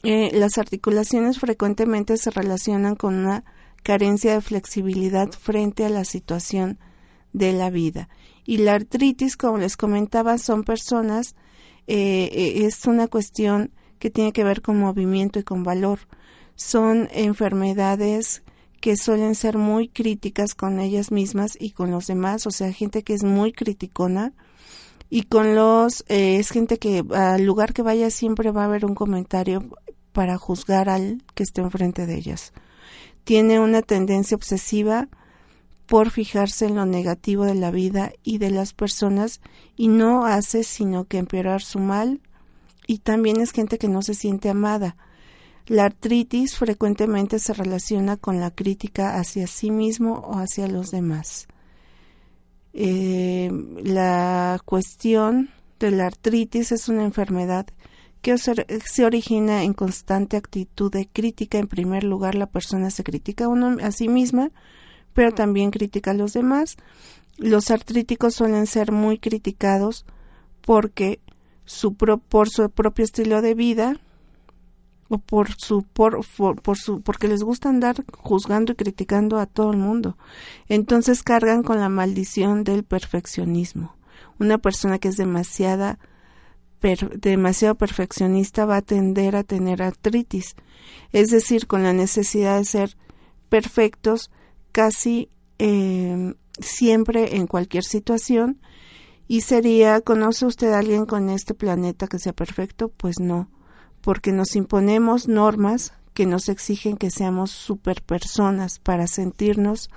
Eh, 0.02 0.30
las 0.32 0.56
articulaciones 0.56 1.38
frecuentemente 1.38 2.16
se 2.16 2.30
relacionan 2.30 2.94
con 2.94 3.14
una 3.14 3.44
carencia 3.82 4.34
de 4.34 4.40
flexibilidad 4.40 5.30
frente 5.30 5.84
a 5.84 5.90
la 5.90 6.04
situación 6.04 6.78
de 7.32 7.52
la 7.52 7.70
vida. 7.70 8.08
Y 8.44 8.58
la 8.58 8.75
artritis, 8.75 9.37
como 9.37 9.58
les 9.58 9.76
comentaba, 9.76 10.38
son 10.38 10.64
personas, 10.64 11.34
eh, 11.87 12.30
eh, 12.32 12.66
es 12.66 12.87
una 12.87 13.08
cuestión 13.08 13.72
que 13.99 14.10
tiene 14.10 14.32
que 14.32 14.44
ver 14.44 14.62
con 14.62 14.78
movimiento 14.78 15.38
y 15.38 15.44
con 15.44 15.62
valor. 15.62 16.00
Son 16.62 17.08
enfermedades 17.12 18.42
que 18.82 18.98
suelen 18.98 19.34
ser 19.34 19.56
muy 19.56 19.88
críticas 19.88 20.54
con 20.54 20.78
ellas 20.78 21.10
mismas 21.10 21.56
y 21.58 21.70
con 21.70 21.90
los 21.90 22.06
demás, 22.06 22.46
o 22.46 22.50
sea, 22.50 22.70
gente 22.70 23.02
que 23.02 23.14
es 23.14 23.24
muy 23.24 23.52
criticona 23.52 24.34
y 25.08 25.22
con 25.22 25.54
los 25.54 26.04
eh, 26.08 26.36
es 26.36 26.50
gente 26.50 26.78
que 26.78 27.02
al 27.14 27.46
lugar 27.46 27.72
que 27.72 27.80
vaya 27.80 28.10
siempre 28.10 28.50
va 28.50 28.62
a 28.62 28.66
haber 28.66 28.84
un 28.84 28.94
comentario 28.94 29.70
para 30.12 30.36
juzgar 30.36 30.90
al 30.90 31.24
que 31.34 31.44
esté 31.44 31.62
enfrente 31.62 32.04
de 32.04 32.16
ellas. 32.16 32.52
Tiene 33.24 33.58
una 33.58 33.80
tendencia 33.80 34.36
obsesiva 34.36 35.08
por 35.86 36.10
fijarse 36.10 36.66
en 36.66 36.74
lo 36.74 36.84
negativo 36.84 37.46
de 37.46 37.54
la 37.54 37.70
vida 37.70 38.12
y 38.22 38.36
de 38.36 38.50
las 38.50 38.74
personas 38.74 39.40
y 39.76 39.88
no 39.88 40.26
hace 40.26 40.62
sino 40.62 41.06
que 41.06 41.16
empeorar 41.16 41.62
su 41.62 41.78
mal 41.78 42.20
y 42.86 42.98
también 42.98 43.40
es 43.40 43.52
gente 43.52 43.78
que 43.78 43.88
no 43.88 44.02
se 44.02 44.12
siente 44.12 44.50
amada. 44.50 44.98
La 45.70 45.84
artritis 45.84 46.56
frecuentemente 46.56 47.38
se 47.38 47.54
relaciona 47.54 48.16
con 48.16 48.40
la 48.40 48.50
crítica 48.50 49.20
hacia 49.20 49.46
sí 49.46 49.70
mismo 49.70 50.14
o 50.14 50.40
hacia 50.40 50.66
los 50.66 50.90
demás. 50.90 51.46
Eh, 52.72 53.52
la 53.84 54.60
cuestión 54.64 55.50
de 55.78 55.92
la 55.92 56.06
artritis 56.06 56.72
es 56.72 56.88
una 56.88 57.04
enfermedad 57.04 57.68
que 58.20 58.36
se 58.36 59.04
origina 59.04 59.62
en 59.62 59.72
constante 59.72 60.36
actitud 60.36 60.90
de 60.90 61.06
crítica. 61.06 61.58
En 61.58 61.68
primer 61.68 62.02
lugar, 62.02 62.34
la 62.34 62.46
persona 62.46 62.90
se 62.90 63.04
critica 63.04 63.46
a 63.80 63.92
sí 63.92 64.08
misma 64.08 64.50
pero 65.14 65.30
también 65.30 65.70
critica 65.70 66.10
a 66.10 66.14
los 66.14 66.32
demás. 66.32 66.78
Los 67.36 67.70
artríticos 67.70 68.34
suelen 68.34 68.66
ser 68.66 68.90
muy 68.90 69.18
criticados 69.18 70.04
porque 70.62 71.20
su 71.64 71.94
por 71.94 72.48
su 72.48 72.70
propio 72.70 73.04
estilo 73.04 73.40
de 73.40 73.54
vida 73.54 74.00
o 75.10 75.18
por 75.18 75.52
su 75.56 75.82
por, 75.82 76.20
por, 76.62 76.78
su 76.78 77.02
porque 77.02 77.28
les 77.28 77.42
gusta 77.42 77.68
andar 77.68 78.04
juzgando 78.12 78.72
y 78.72 78.76
criticando 78.76 79.38
a 79.38 79.46
todo 79.46 79.72
el 79.72 79.76
mundo. 79.76 80.16
Entonces 80.68 81.22
cargan 81.22 81.62
con 81.62 81.80
la 81.80 81.88
maldición 81.88 82.64
del 82.64 82.84
perfeccionismo. 82.84 83.96
Una 84.38 84.56
persona 84.58 84.98
que 84.98 85.08
es 85.08 85.16
demasiada 85.16 85.98
demasiado 86.80 87.74
perfeccionista 87.74 88.64
va 88.64 88.76
a 88.76 88.82
tender 88.82 89.36
a 89.36 89.44
tener 89.44 89.82
artritis, 89.82 90.54
es 91.12 91.28
decir, 91.28 91.66
con 91.66 91.82
la 91.82 91.92
necesidad 91.92 92.56
de 92.56 92.64
ser 92.64 92.96
perfectos 93.50 94.30
casi 94.72 95.28
eh, 95.58 96.34
siempre 96.58 97.36
en 97.36 97.46
cualquier 97.46 97.84
situación 97.84 98.62
y 99.28 99.42
sería, 99.42 100.00
¿conoce 100.00 100.46
usted 100.46 100.72
a 100.72 100.78
alguien 100.78 101.04
con 101.04 101.28
este 101.28 101.52
planeta 101.52 102.06
que 102.06 102.18
sea 102.18 102.32
perfecto? 102.32 102.88
Pues 102.88 103.20
no, 103.20 103.50
porque 104.00 104.33
nos 104.33 104.57
imponemos 104.57 105.28
normas 105.28 105.92
que 106.14 106.26
nos 106.26 106.49
exigen 106.49 106.97
que 106.97 107.11
seamos 107.11 107.50
superpersonas 107.50 108.78
para 108.78 109.07
sentirnos 109.07 109.90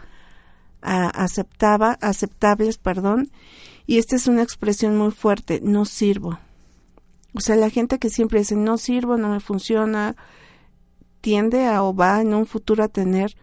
aceptaba, 0.83 1.97
aceptables, 2.01 2.77
perdón, 2.77 3.31
y 3.87 3.97
esta 3.97 4.15
es 4.15 4.27
una 4.27 4.43
expresión 4.43 4.97
muy 4.97 5.11
fuerte, 5.11 5.61
no 5.63 5.85
sirvo. 5.85 6.39
O 7.33 7.39
sea, 7.39 7.55
la 7.55 7.69
gente 7.69 7.99
que 7.99 8.09
siempre 8.09 8.39
dice 8.39 8.55
no 8.55 8.77
sirvo, 8.77 9.17
no 9.17 9.29
me 9.29 9.39
funciona, 9.39 10.15
tiende 11.21 11.65
a 11.65 11.83
o 11.83 11.95
va 11.95 12.21
en 12.21 12.33
un 12.33 12.45
futuro 12.45 12.83
a 12.83 12.89
tener 12.89 13.35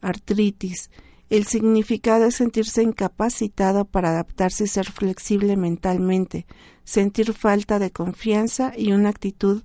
artritis. 0.00 0.90
El 1.28 1.46
significado 1.46 2.24
es 2.24 2.36
sentirse 2.36 2.82
incapacitado 2.82 3.84
para 3.84 4.10
adaptarse 4.10 4.64
y 4.64 4.68
ser 4.68 4.90
flexible 4.90 5.56
mentalmente, 5.56 6.46
sentir 6.84 7.32
falta 7.34 7.78
de 7.78 7.90
confianza 7.90 8.72
y 8.76 8.92
una 8.92 9.10
actitud 9.10 9.62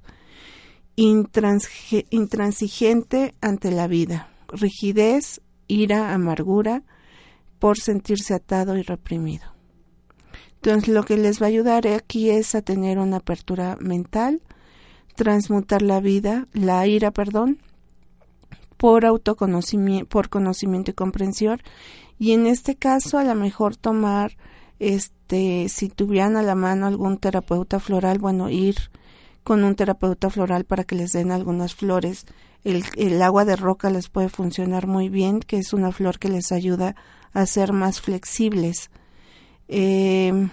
intransigente 1.02 3.34
ante 3.42 3.72
la 3.72 3.88
vida, 3.88 4.30
rigidez, 4.50 5.42
ira, 5.68 6.14
amargura, 6.14 6.84
por 7.60 7.80
sentirse 7.80 8.34
atado 8.34 8.78
y 8.78 8.82
reprimido. 8.82 9.46
Entonces 10.56 10.90
lo 10.90 11.04
que 11.04 11.18
les 11.18 11.42
va 11.42 11.48
a 11.48 11.50
ayudar 11.50 11.88
aquí 11.88 12.30
es 12.30 12.54
a 12.54 12.62
tener 12.62 13.00
una 13.00 13.18
apertura 13.18 13.78
mental, 13.80 14.42
transmutar 15.16 15.82
la 15.82 16.00
vida, 16.00 16.48
la 16.54 16.86
ira, 16.86 17.12
perdón, 17.12 17.60
por 18.78 19.06
autoconocimiento, 19.06 20.08
por 20.08 20.30
conocimiento 20.30 20.92
y 20.92 20.94
comprensión. 20.94 21.62
Y 22.20 22.34
en 22.34 22.46
este 22.46 22.76
caso, 22.76 23.18
a 23.18 23.24
lo 23.24 23.34
mejor 23.34 23.76
tomar, 23.76 24.38
este, 24.80 25.68
si 25.70 25.90
tuvieran 25.90 26.36
a 26.36 26.44
la 26.44 26.56
mano 26.56 26.86
algún 26.86 27.18
terapeuta 27.18 27.80
floral, 27.80 28.20
bueno, 28.20 28.50
ir 28.50 28.76
con 29.44 29.64
un 29.64 29.76
terapeuta 29.76 30.30
floral 30.30 30.66
para 30.66 30.84
que 30.84 30.96
les 30.96 31.12
den 31.12 31.32
algunas 31.32 31.76
flores. 31.76 32.26
El, 32.64 32.84
el 32.96 33.22
agua 33.22 33.46
de 33.46 33.56
roca 33.56 33.90
les 33.90 34.10
puede 34.10 34.30
funcionar 34.30 34.88
muy 34.88 35.10
bien, 35.10 35.40
que 35.40 35.58
es 35.58 35.74
una 35.74 35.92
flor 35.92 36.20
que 36.20 36.30
les 36.30 36.52
ayuda 36.52 36.96
a 37.34 37.46
ser 37.46 37.74
más 37.74 38.02
flexibles. 38.02 38.92
Eh, 39.68 40.50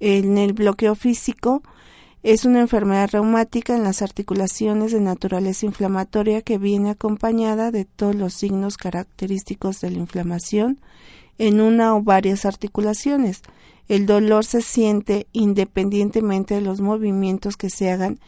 en 0.00 0.38
el 0.38 0.52
bloqueo 0.52 0.94
físico, 0.94 1.62
es 2.22 2.44
una 2.44 2.60
enfermedad 2.60 3.10
reumática 3.10 3.74
en 3.74 3.82
las 3.82 4.00
articulaciones 4.00 4.92
de 4.92 5.00
naturaleza 5.00 5.66
inflamatoria 5.66 6.42
que 6.42 6.56
viene 6.56 6.90
acompañada 6.90 7.72
de 7.72 7.84
todos 7.84 8.14
los 8.14 8.34
signos 8.34 8.76
característicos 8.76 9.80
de 9.80 9.90
la 9.90 9.98
inflamación 9.98 10.80
en 11.38 11.60
una 11.60 11.96
o 11.96 12.02
varias 12.02 12.44
articulaciones. 12.44 13.42
El 13.88 14.06
dolor 14.06 14.44
se 14.44 14.62
siente 14.62 15.26
independientemente 15.32 16.54
de 16.54 16.60
los 16.60 16.80
movimientos 16.80 17.56
que 17.56 17.70
se 17.70 17.90
hagan 17.90 18.20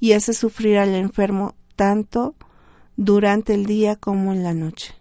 y 0.00 0.12
hace 0.12 0.32
sufrir 0.32 0.78
al 0.78 0.94
enfermo 0.94 1.54
tanto 1.76 2.34
durante 2.96 3.54
el 3.54 3.66
día 3.66 3.96
como 3.96 4.32
en 4.32 4.42
la 4.42 4.54
noche. 4.54 4.94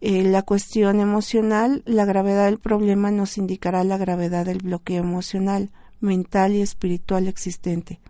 Eh, 0.00 0.22
la 0.22 0.42
cuestión 0.42 1.00
emocional, 1.00 1.82
la 1.86 2.04
gravedad 2.04 2.46
del 2.46 2.58
problema 2.58 3.10
nos 3.10 3.38
indicará 3.38 3.84
la 3.84 3.96
gravedad 3.96 4.44
del 4.44 4.58
bloqueo 4.58 5.02
emocional 5.02 5.70
mental 6.00 6.52
y 6.52 6.60
espiritual 6.60 7.26
existente. 7.26 8.00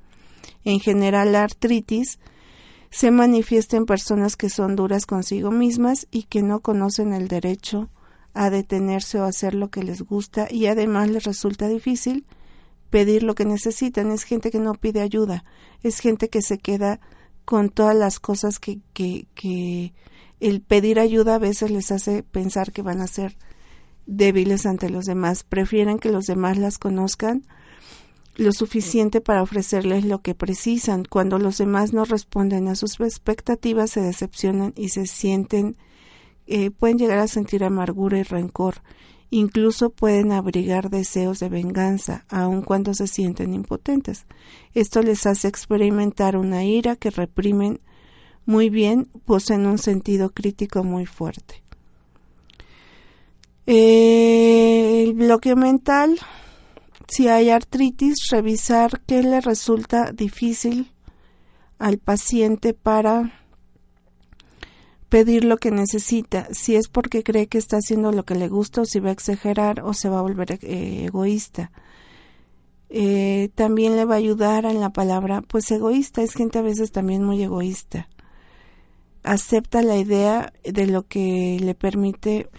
En 0.65 0.81
general, 0.81 1.33
la 1.33 1.45
artritis 1.45 2.19
se 2.91 3.11
manifiesta 3.11 3.77
en 3.77 3.87
personas 3.87 4.37
que 4.37 4.49
son 4.51 4.77
duras 4.77 5.07
consigo 5.07 5.51
mismas 5.51 6.07
y 6.11 6.25
que 6.25 6.43
no 6.43 6.61
conocen 6.61 7.13
el 7.13 7.29
derecho 7.29 7.89
a 8.35 8.51
detenerse 8.51 9.19
o 9.21 9.25
hacer 9.25 9.55
lo 9.55 9.71
que 9.71 9.83
les 9.83 10.03
gusta 10.03 10.49
y 10.51 10.67
además 10.67 11.09
les 11.11 11.25
resulta 11.25 11.69
difícil 11.69 12.27
pedir 12.91 13.23
lo 13.23 13.35
que 13.35 13.45
necesitan. 13.45 14.11
Es 14.11 14.25
gente 14.25 14.51
que 14.51 14.59
no 14.59 14.75
pide 14.75 15.01
ayuda, 15.01 15.45
es 15.83 16.01
gente 16.01 16.29
que 16.29 16.43
se 16.43 16.59
queda 16.59 17.01
con 17.45 17.69
todas 17.71 17.97
las 17.97 18.21
cosas 18.21 18.59
que, 18.59 18.81
que, 18.93 19.27
que 19.35 19.95
el 20.41 20.61
pedir 20.61 20.99
ayuda 20.99 21.37
a 21.37 21.39
veces 21.39 21.71
les 21.71 21.91
hace 21.91 22.23
pensar 22.23 22.73
que 22.73 22.83
van 22.83 23.01
a 23.01 23.07
ser 23.07 23.37
débiles 24.07 24.67
ante 24.67 24.91
los 24.91 25.07
demás. 25.07 25.45
Prefieren 25.45 25.99
que 25.99 26.11
los 26.11 26.27
demás 26.27 26.59
las 26.59 26.79
conozcan 26.79 27.45
lo 28.37 28.53
suficiente 28.53 29.21
para 29.21 29.43
ofrecerles 29.43 30.05
lo 30.05 30.21
que 30.21 30.35
precisan. 30.35 31.05
Cuando 31.05 31.39
los 31.39 31.59
demás 31.59 31.93
no 31.93 32.05
responden 32.05 32.69
a 32.69 32.75
sus 32.75 32.99
expectativas, 33.01 33.91
se 33.91 34.01
decepcionan 34.01 34.73
y 34.77 34.89
se 34.89 35.07
sienten, 35.07 35.77
eh, 36.47 36.71
pueden 36.71 36.99
llegar 36.99 37.19
a 37.19 37.29
sentir 37.29 37.65
amargura 37.65 38.19
y 38.19 38.23
rencor. 38.23 38.83
Incluso 39.31 39.91
pueden 39.91 40.33
abrigar 40.33 40.91
deseos 40.91 41.41
de 41.41 41.49
venganza, 41.49 42.25
aun 42.29 42.63
cuando 42.63 42.95
se 42.95 43.07
sienten 43.07 43.55
impotentes. 43.55 44.27
Esto 44.75 45.03
les 45.03 45.27
hace 45.27 45.49
experimentar 45.49 46.37
una 46.37 46.65
ira 46.65 46.97
que 46.97 47.11
reprimen 47.11 47.81
muy 48.47 48.71
bien, 48.71 49.09
poseen 49.25 49.67
un 49.67 49.79
sentido 49.79 50.31
crítico 50.31 50.85
muy 50.85 51.07
fuerte. 51.07 51.63
Eh, 53.67 55.05
el 55.05 55.15
bloqueo 55.15 55.57
mental, 55.57 56.19
si 57.09 57.29
hay 57.29 57.49
artritis, 57.51 58.29
revisar 58.31 59.01
qué 59.07 59.23
le 59.23 59.41
resulta 59.41 60.13
difícil 60.13 60.93
al 61.79 61.99
paciente 61.99 62.75
para 62.75 63.33
pedir 65.15 65.45
lo 65.45 65.59
que 65.59 65.71
necesita, 65.71 66.49
si 66.51 66.75
es 66.75 66.89
porque 66.89 67.23
cree 67.23 67.47
que 67.47 67.57
está 67.57 67.77
haciendo 67.77 68.11
lo 68.11 68.25
que 68.25 68.35
le 68.35 68.49
gusta 68.49 68.81
o 68.81 68.85
si 68.85 68.99
va 68.99 69.11
a 69.11 69.13
exagerar 69.13 69.81
o 69.85 69.95
se 69.95 70.09
va 70.09 70.19
a 70.19 70.23
volver 70.23 70.59
eh, 70.61 71.05
egoísta. 71.05 71.71
Eh, 72.89 73.51
también 73.55 73.95
le 73.95 74.07
va 74.07 74.17
a 74.17 74.19
ayudar 74.19 74.65
en 74.65 74.81
la 74.81 74.91
palabra, 74.91 75.41
pues 75.43 75.71
egoísta, 75.71 76.23
es 76.23 76.35
gente 76.35 76.59
a 76.59 76.63
veces 76.63 76.91
también 76.91 77.23
muy 77.23 77.41
egoísta. 77.41 78.09
Acepta 79.23 79.83
la 79.83 79.99
idea 79.99 80.53
de 80.65 80.89
lo 80.89 81.07
que 81.07 81.59
le 81.61 81.77
permite 81.77 82.51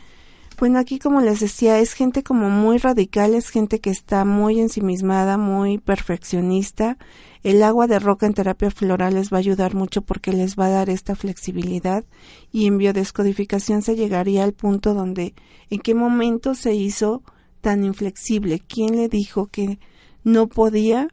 bueno, 0.57 0.79
aquí 0.79 0.97
como 0.99 1.19
les 1.19 1.41
decía, 1.41 1.79
es 1.79 1.91
gente 1.91 2.23
como 2.23 2.49
muy 2.49 2.77
radical, 2.77 3.33
es 3.33 3.49
gente 3.49 3.81
que 3.81 3.89
está 3.89 4.23
muy 4.23 4.61
ensimismada, 4.61 5.37
muy 5.37 5.79
perfeccionista. 5.79 6.97
El 7.45 7.61
agua 7.61 7.85
de 7.85 7.99
roca 7.99 8.25
en 8.25 8.33
terapia 8.33 8.71
floral 8.71 9.13
les 9.13 9.31
va 9.31 9.37
a 9.37 9.39
ayudar 9.39 9.75
mucho 9.75 10.01
porque 10.01 10.33
les 10.33 10.55
va 10.55 10.65
a 10.65 10.71
dar 10.71 10.89
esta 10.89 11.15
flexibilidad 11.15 12.03
y 12.51 12.65
en 12.65 12.79
biodescodificación 12.79 13.83
se 13.83 13.95
llegaría 13.95 14.43
al 14.43 14.53
punto 14.53 14.95
donde 14.95 15.35
en 15.69 15.79
qué 15.79 15.93
momento 15.93 16.55
se 16.55 16.73
hizo 16.73 17.21
tan 17.61 17.83
inflexible, 17.83 18.59
quién 18.67 18.95
le 18.95 19.09
dijo 19.09 19.45
que 19.45 19.77
no 20.23 20.47
podía 20.47 21.07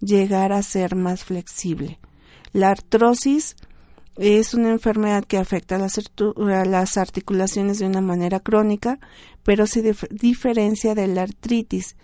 llegar 0.00 0.54
a 0.54 0.62
ser 0.62 0.96
más 0.96 1.22
flexible. 1.22 1.98
La 2.54 2.70
artrosis 2.70 3.54
es 4.16 4.54
una 4.54 4.70
enfermedad 4.70 5.22
que 5.26 5.36
afecta 5.36 5.76
a 5.76 6.64
las, 6.64 6.96
articulaciones 6.96 7.78
de 7.78 7.86
una 7.86 8.00
manera 8.00 8.40
crónica, 8.40 9.00
pero 9.42 9.66
se 9.66 9.94
diferencia 10.10 10.94
de 10.94 11.08
la 11.08 11.24
artritis. 11.24 11.94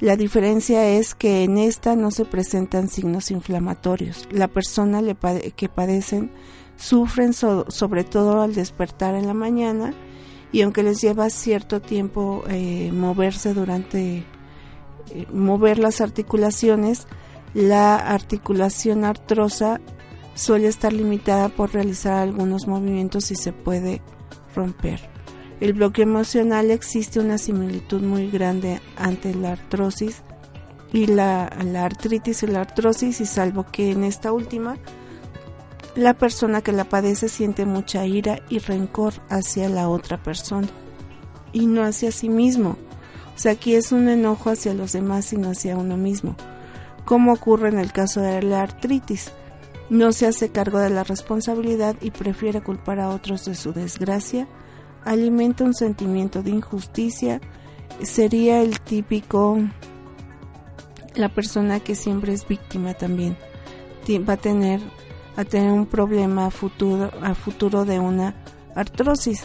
La 0.00 0.16
diferencia 0.16 0.86
es 0.88 1.14
que 1.14 1.44
en 1.44 1.56
esta 1.56 1.96
no 1.96 2.10
se 2.10 2.26
presentan 2.26 2.88
signos 2.88 3.30
inflamatorios. 3.30 4.28
La 4.30 4.48
persona 4.48 5.02
que 5.56 5.68
padecen 5.70 6.30
sufren 6.76 7.32
sobre 7.32 8.04
todo 8.04 8.42
al 8.42 8.54
despertar 8.54 9.14
en 9.14 9.26
la 9.26 9.32
mañana 9.32 9.94
y 10.52 10.62
aunque 10.62 10.82
les 10.82 11.00
lleva 11.00 11.30
cierto 11.30 11.80
tiempo 11.80 12.44
eh, 12.48 12.92
moverse 12.92 13.54
durante 13.54 14.18
eh, 14.18 15.26
mover 15.32 15.78
las 15.78 16.02
articulaciones, 16.02 17.06
la 17.54 17.96
articulación 17.96 19.04
artrosa 19.04 19.80
suele 20.34 20.68
estar 20.68 20.92
limitada 20.92 21.48
por 21.48 21.72
realizar 21.72 22.22
algunos 22.22 22.66
movimientos 22.66 23.30
y 23.30 23.36
se 23.36 23.52
puede 23.52 24.02
romper. 24.54 25.15
El 25.60 25.72
bloqueo 25.72 26.04
emocional 26.04 26.70
existe 26.70 27.18
una 27.18 27.38
similitud 27.38 28.02
muy 28.02 28.30
grande 28.30 28.80
ante 28.96 29.34
la 29.34 29.52
artrosis 29.52 30.22
y 30.92 31.06
la, 31.06 31.44
artritis 31.44 32.42
y 32.42 32.46
la 32.46 32.60
artrosis 32.60 33.20
y 33.20 33.26
salvo 33.26 33.64
que 33.70 33.90
en 33.90 34.04
esta 34.04 34.32
última 34.32 34.76
la 35.94 36.14
persona 36.14 36.60
que 36.60 36.72
la 36.72 36.84
padece 36.84 37.28
siente 37.28 37.64
mucha 37.64 38.04
ira 38.04 38.40
y 38.50 38.58
rencor 38.58 39.14
hacia 39.30 39.68
la 39.68 39.88
otra 39.88 40.22
persona 40.22 40.68
y 41.52 41.66
no 41.66 41.82
hacia 41.84 42.12
sí 42.12 42.28
mismo. 42.28 42.76
O 43.34 43.38
sea, 43.38 43.52
aquí 43.52 43.74
es 43.74 43.92
un 43.92 44.08
enojo 44.08 44.50
hacia 44.50 44.74
los 44.74 44.92
demás 44.92 45.32
y 45.32 45.38
no 45.38 45.50
hacia 45.50 45.76
uno 45.76 45.96
mismo, 45.96 46.36
como 47.06 47.32
ocurre 47.32 47.68
en 47.68 47.78
el 47.78 47.92
caso 47.92 48.20
de 48.20 48.42
la 48.42 48.62
artritis 48.62 49.32
no 49.88 50.12
se 50.12 50.26
hace 50.26 50.48
cargo 50.48 50.78
de 50.78 50.90
la 50.90 51.04
responsabilidad 51.04 51.96
y 52.00 52.10
prefiere 52.10 52.60
culpar 52.60 52.98
a 52.98 53.08
otros 53.08 53.44
de 53.44 53.54
su 53.54 53.72
desgracia, 53.72 54.48
alimenta 55.06 55.64
un 55.64 55.72
sentimiento 55.72 56.42
de 56.42 56.50
injusticia, 56.50 57.40
sería 58.02 58.60
el 58.60 58.80
típico, 58.80 59.58
la 61.14 61.30
persona 61.30 61.80
que 61.80 61.94
siempre 61.94 62.34
es 62.34 62.46
víctima 62.46 62.92
también, 62.92 63.36
va 64.28 64.34
a 64.34 64.36
tener, 64.36 64.80
a 65.36 65.44
tener 65.44 65.72
un 65.72 65.86
problema 65.86 66.46
a 66.46 66.50
futuro, 66.50 67.10
a 67.22 67.34
futuro 67.34 67.86
de 67.86 67.98
una 67.98 68.34
artrosis 68.74 69.44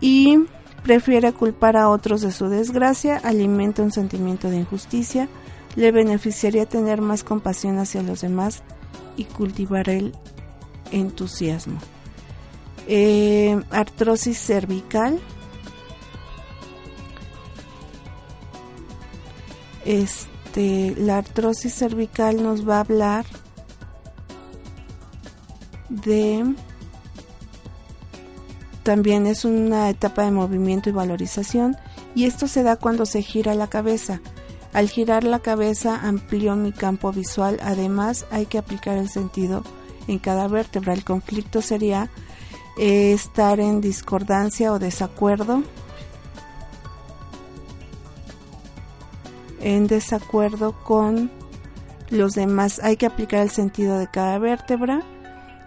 y 0.00 0.44
prefiere 0.82 1.32
culpar 1.32 1.76
a 1.76 1.88
otros 1.88 2.20
de 2.20 2.30
su 2.30 2.48
desgracia, 2.48 3.16
alimenta 3.16 3.82
un 3.82 3.90
sentimiento 3.90 4.50
de 4.50 4.58
injusticia, 4.58 5.28
le 5.74 5.90
beneficiaría 5.90 6.66
tener 6.66 7.00
más 7.00 7.24
compasión 7.24 7.78
hacia 7.78 8.02
los 8.02 8.20
demás, 8.20 8.62
y 9.18 9.24
cultivar 9.24 9.90
el 9.90 10.14
entusiasmo. 10.92 11.78
Eh, 12.90 13.60
artrosis 13.70 14.38
cervical. 14.38 15.20
Este, 19.84 20.94
la 20.96 21.18
artrosis 21.18 21.74
cervical 21.74 22.42
nos 22.42 22.66
va 22.66 22.76
a 22.76 22.80
hablar 22.80 23.26
de 25.90 26.54
también 28.82 29.26
es 29.26 29.44
una 29.44 29.90
etapa 29.90 30.24
de 30.24 30.30
movimiento 30.30 30.88
y 30.88 30.92
valorización 30.92 31.76
y 32.14 32.24
esto 32.24 32.48
se 32.48 32.62
da 32.62 32.76
cuando 32.76 33.04
se 33.04 33.20
gira 33.20 33.54
la 33.54 33.68
cabeza. 33.68 34.22
Al 34.72 34.88
girar 34.88 35.24
la 35.24 35.40
cabeza 35.40 36.00
amplió 36.02 36.56
mi 36.56 36.72
campo 36.72 37.12
visual, 37.12 37.58
además 37.62 38.24
hay 38.30 38.46
que 38.46 38.56
aplicar 38.56 38.96
el 38.96 39.10
sentido 39.10 39.62
en 40.06 40.18
cada 40.18 40.48
vértebra. 40.48 40.94
El 40.94 41.04
conflicto 41.04 41.60
sería 41.60 42.10
eh, 42.78 43.12
estar 43.12 43.60
en 43.60 43.80
discordancia 43.80 44.72
o 44.72 44.78
desacuerdo. 44.78 45.62
En 49.60 49.86
desacuerdo 49.86 50.72
con 50.84 51.30
los 52.10 52.32
demás. 52.32 52.80
Hay 52.82 52.96
que 52.96 53.06
aplicar 53.06 53.40
el 53.40 53.50
sentido 53.50 53.98
de 53.98 54.08
cada 54.08 54.38
vértebra 54.38 55.02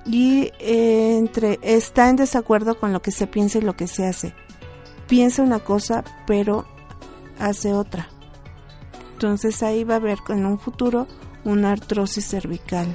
y 0.06 0.52
eh, 0.60 1.18
entre 1.18 1.60
está 1.62 2.10
en 2.10 2.16
desacuerdo 2.16 2.80
con 2.80 2.94
lo 2.94 3.02
que 3.02 3.12
se 3.12 3.28
piensa 3.28 3.60
y 3.60 3.62
lo 3.62 3.76
que 3.76 3.88
se 3.88 4.06
hace. 4.06 4.34
Piensa 5.08 5.44
una 5.44 5.60
cosa, 5.60 6.04
pero 6.26 6.66
hace 7.40 7.74
otra. 7.74 8.08
Entonces 9.14 9.62
ahí 9.62 9.84
va 9.84 9.96
a 9.96 9.98
haber 9.98 10.20
en 10.30 10.46
un 10.46 10.58
futuro 10.58 11.08
una 11.44 11.72
artrosis 11.72 12.26
cervical. 12.28 12.88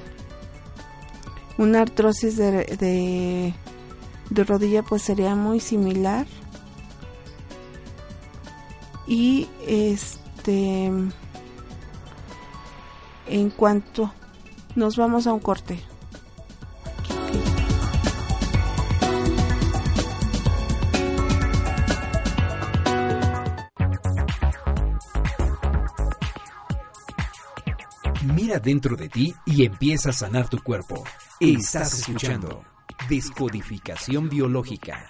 Una 1.59 1.83
artrosis 1.83 2.37
de, 2.37 2.51
de, 2.51 3.55
rodilla 4.31 4.83
pues 4.83 5.03
sería 5.03 5.35
muy 5.35 5.61
similar. 5.61 6.27
Y 9.07 9.49
este 9.67 10.91
en 13.29 13.51
cuanto 13.51 14.12
nos 14.75 14.97
vamos 14.97 15.27
a 15.27 15.33
un 15.33 15.41
corte. 15.41 15.81
Mira 28.35 28.59
dentro 28.59 28.97
de 28.97 29.09
ti 29.09 29.35
y 29.45 29.65
empieza 29.65 30.11
a 30.11 30.12
sanar 30.12 30.49
tu 30.49 30.62
cuerpo. 30.62 31.05
Estás 31.41 32.01
escuchando 32.01 32.62
Descodificación 33.09 34.29
Biológica. 34.29 35.07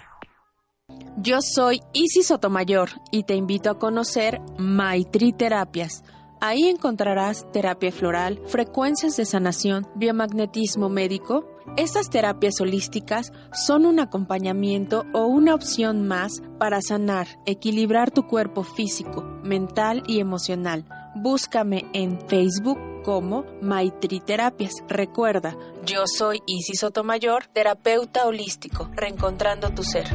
Yo 1.17 1.39
soy 1.41 1.81
Isis 1.93 2.27
Sotomayor 2.27 2.89
y 3.11 3.23
te 3.23 3.33
invito 3.33 3.71
a 3.71 3.79
conocer 3.79 4.39
Maitri 4.59 5.33
Terapias. 5.33 6.03
Ahí 6.39 6.67
encontrarás 6.67 7.51
terapia 7.51 7.91
floral, 7.91 8.39
frecuencias 8.45 9.17
de 9.17 9.25
sanación, 9.25 9.87
biomagnetismo 9.95 10.89
médico. 10.89 11.47
Estas 11.75 12.11
terapias 12.11 12.61
holísticas 12.61 13.33
son 13.51 13.87
un 13.87 13.99
acompañamiento 13.99 15.05
o 15.13 15.25
una 15.25 15.55
opción 15.55 16.07
más 16.07 16.43
para 16.59 16.83
sanar, 16.83 17.27
equilibrar 17.47 18.11
tu 18.11 18.27
cuerpo 18.27 18.63
físico, 18.63 19.23
mental 19.43 20.03
y 20.05 20.19
emocional. 20.19 20.85
Búscame 21.15 21.85
en 21.93 22.19
Facebook 22.27 22.77
como 23.07 23.45
Maitri 23.61 24.19
Terapias. 24.19 24.73
Recuerda, 24.89 25.57
yo 25.85 26.03
soy 26.13 26.41
Isis 26.45 26.81
Sotomayor, 26.81 27.45
terapeuta 27.53 28.27
holístico, 28.27 28.91
reencontrando 28.93 29.69
tu 29.69 29.81
ser. 29.81 30.07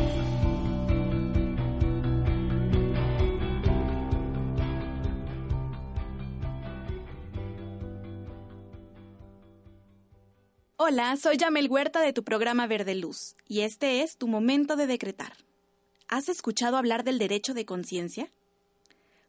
Hola, 10.76 11.16
soy 11.16 11.38
Yamel 11.38 11.70
Huerta 11.70 12.02
de 12.02 12.12
tu 12.12 12.22
programa 12.24 12.66
Verde 12.66 12.94
Luz 12.94 13.36
y 13.48 13.62
este 13.62 14.02
es 14.02 14.18
tu 14.18 14.28
momento 14.28 14.76
de 14.76 14.86
decretar. 14.86 15.32
¿Has 16.08 16.28
escuchado 16.28 16.76
hablar 16.76 17.04
del 17.04 17.18
derecho 17.18 17.54
de 17.54 17.64
conciencia? 17.64 18.30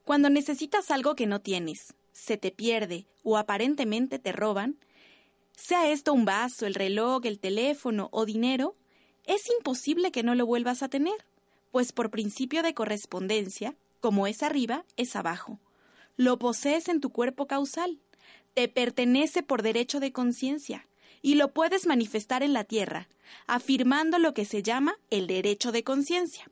Cuando 0.03 0.29
necesitas 0.29 0.91
algo 0.91 1.15
que 1.15 1.27
no 1.27 1.39
tienes, 1.39 1.93
se 2.13 2.37
te 2.37 2.51
pierde 2.51 3.05
o 3.23 3.37
aparentemente 3.37 4.19
te 4.19 4.31
roban, 4.31 4.77
Sea 5.55 5.91
esto 5.91 6.13
un 6.13 6.25
vaso, 6.25 6.65
el 6.65 6.73
reloj, 6.73 7.25
el 7.25 7.39
teléfono 7.39 8.09
o 8.11 8.25
dinero, 8.25 8.75
es 9.25 9.41
imposible 9.57 10.11
que 10.11 10.23
no 10.23 10.33
lo 10.33 10.45
vuelvas 10.45 10.81
a 10.81 10.89
tener, 10.89 11.25
pues 11.71 11.91
por 11.91 12.09
principio 12.09 12.63
de 12.63 12.73
correspondencia, 12.73 13.75
como 13.99 14.27
es 14.27 14.41
arriba, 14.41 14.83
es 14.97 15.15
abajo. 15.15 15.59
Lo 16.17 16.37
posees 16.39 16.89
en 16.89 17.01
tu 17.01 17.11
cuerpo 17.11 17.45
causal, 17.47 17.99
te 18.53 18.67
pertenece 18.67 19.43
por 19.43 19.61
derecho 19.61 19.99
de 19.99 20.11
conciencia, 20.11 20.87
y 21.21 21.35
lo 21.35 21.53
puedes 21.53 21.85
manifestar 21.87 22.43
en 22.43 22.53
la 22.53 22.63
tierra, 22.63 23.07
afirmando 23.47 24.19
lo 24.19 24.33
que 24.33 24.45
se 24.45 24.61
llama 24.61 24.97
el 25.09 25.27
derecho 25.27 25.71
de 25.71 25.83
conciencia. 25.83 26.49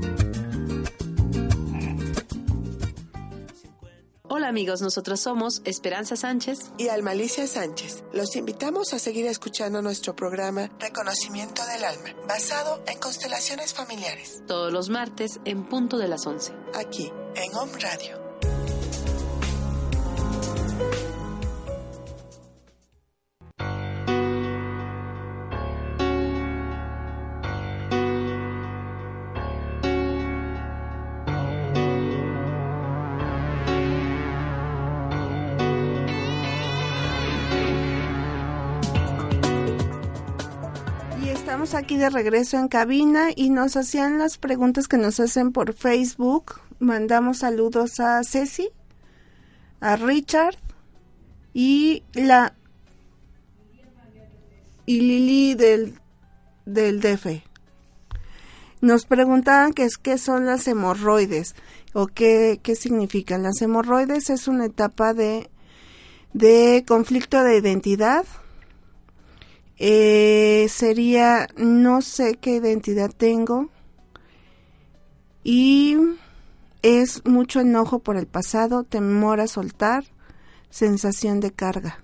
Hola 4.35 4.47
amigos, 4.47 4.81
nosotros 4.81 5.19
somos 5.19 5.61
Esperanza 5.63 6.15
Sánchez 6.15 6.71
y 6.79 6.87
Almalicia 6.87 7.45
Sánchez. 7.45 8.03
Los 8.13 8.35
invitamos 8.35 8.91
a 8.93 8.97
seguir 8.97 9.27
escuchando 9.27 9.83
nuestro 9.83 10.15
programa 10.15 10.71
Reconocimiento 10.79 11.63
del 11.67 11.83
Alma, 11.83 12.15
basado 12.27 12.81
en 12.87 12.97
constelaciones 12.97 13.75
familiares. 13.75 14.41
Todos 14.47 14.73
los 14.73 14.89
martes 14.89 15.39
en 15.45 15.65
punto 15.65 15.99
de 15.99 16.07
las 16.07 16.25
11. 16.25 16.51
Aquí, 16.73 17.11
en 17.35 17.55
Om 17.55 17.69
Radio. 17.79 18.22
Aquí 41.73 41.97
de 41.97 42.09
regreso 42.09 42.57
en 42.57 42.67
cabina 42.67 43.29
y 43.35 43.49
nos 43.49 43.75
hacían 43.75 44.19
las 44.19 44.37
preguntas 44.37 44.87
que 44.87 44.97
nos 44.97 45.19
hacen 45.19 45.51
por 45.51 45.73
Facebook. 45.73 46.61
Mandamos 46.79 47.39
saludos 47.39 47.99
a 47.99 48.23
Ceci, 48.23 48.69
a 49.79 49.95
Richard 49.95 50.55
y 51.53 52.03
la 52.13 52.53
y 54.85 55.01
Lili 55.01 55.55
del 55.55 55.99
del 56.65 57.01
DF. 57.01 57.43
Nos 58.81 59.05
preguntaban 59.05 59.73
qué 59.73 59.85
es 59.85 59.97
qué 59.97 60.17
son 60.17 60.45
las 60.45 60.67
hemorroides 60.67 61.55
o 61.93 62.07
qué, 62.07 62.59
qué 62.61 62.75
significan. 62.75 63.43
Las 63.43 63.61
hemorroides 63.61 64.29
es 64.29 64.47
una 64.47 64.65
etapa 64.65 65.13
de 65.13 65.49
de 66.33 66.83
conflicto 66.87 67.43
de 67.43 67.57
identidad 67.57 68.25
eh, 69.85 70.67
sería 70.69 71.49
no 71.57 72.01
sé 72.01 72.35
qué 72.35 72.51
identidad 72.55 73.11
tengo 73.11 73.67
y 75.43 75.97
es 76.83 77.25
mucho 77.25 77.59
enojo 77.59 77.99
por 77.99 78.15
el 78.15 78.25
pasado, 78.25 78.85
temor 78.85 79.41
a 79.41 79.47
soltar, 79.47 80.05
sensación 80.69 81.41
de 81.41 81.51
carga. 81.51 82.01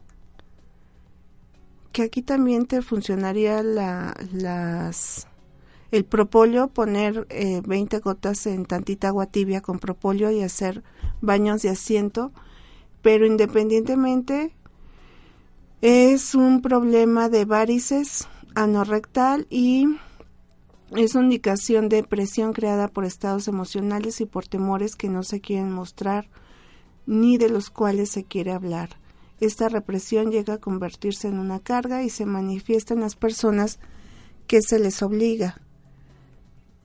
Que 1.94 2.02
aquí 2.02 2.22
también 2.22 2.66
te 2.66 2.82
funcionaría 2.82 3.64
la, 3.64 4.14
las 4.34 5.26
el 5.92 6.04
propóleo, 6.04 6.68
poner 6.68 7.28
eh, 7.30 7.62
20 7.66 8.00
gotas 8.00 8.46
en 8.46 8.66
tantita 8.66 9.08
agua 9.08 9.28
tibia 9.28 9.62
con 9.62 9.80
propóleo 9.80 10.32
y 10.32 10.42
hacer 10.42 10.84
baños 11.22 11.62
de 11.62 11.70
asiento, 11.70 12.34
pero 13.02 13.26
independientemente 13.26 14.54
es 15.82 16.36
un 16.36 16.62
problema 16.62 17.30
de 17.30 17.46
varices 17.46 18.28
anorrectal 18.56 19.48
y 19.50 19.88
es 20.92 21.16
una 21.16 21.26
indicación 21.26 21.88
de 21.88 22.04
presión 22.04 22.52
creada 22.52 22.88
por 22.88 23.06
estados 23.06 23.48
emocionales 23.48 24.20
y 24.22 24.26
por 24.26 24.48
temores 24.48 24.96
que 24.96 25.08
no 25.08 25.24
se 25.24 25.40
quieren 25.40 25.72
mostrar 25.72 26.28
ni 27.06 27.38
de 27.38 27.50
los 27.50 27.70
cuales 27.70 28.10
se 28.10 28.24
quiere 28.24 28.52
hablar. 28.52 28.90
Esta 29.40 29.70
represión 29.70 30.32
llega 30.32 30.56
a 30.56 30.60
convertirse 30.60 31.28
en 31.28 31.40
una 31.40 31.60
carga 31.60 32.04
y 32.04 32.10
se 32.10 32.26
manifiesta 32.26 32.94
en 32.94 33.00
las 33.00 33.16
personas 33.16 33.80
que 34.48 34.62
se 34.62 34.80
les 34.80 35.02
obliga, 35.02 35.62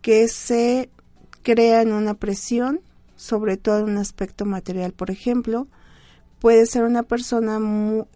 que 0.03 0.29
se 0.29 0.89
crea 1.43 1.83
en 1.83 1.93
una 1.93 2.15
presión, 2.15 2.81
sobre 3.17 3.57
todo 3.57 3.81
en 3.81 3.91
un 3.91 3.97
aspecto 3.97 4.45
material. 4.45 4.93
Por 4.93 5.11
ejemplo, 5.11 5.67
puede 6.45 6.67
ser 6.67 6.85
una 6.85 7.05
persona 7.05 7.59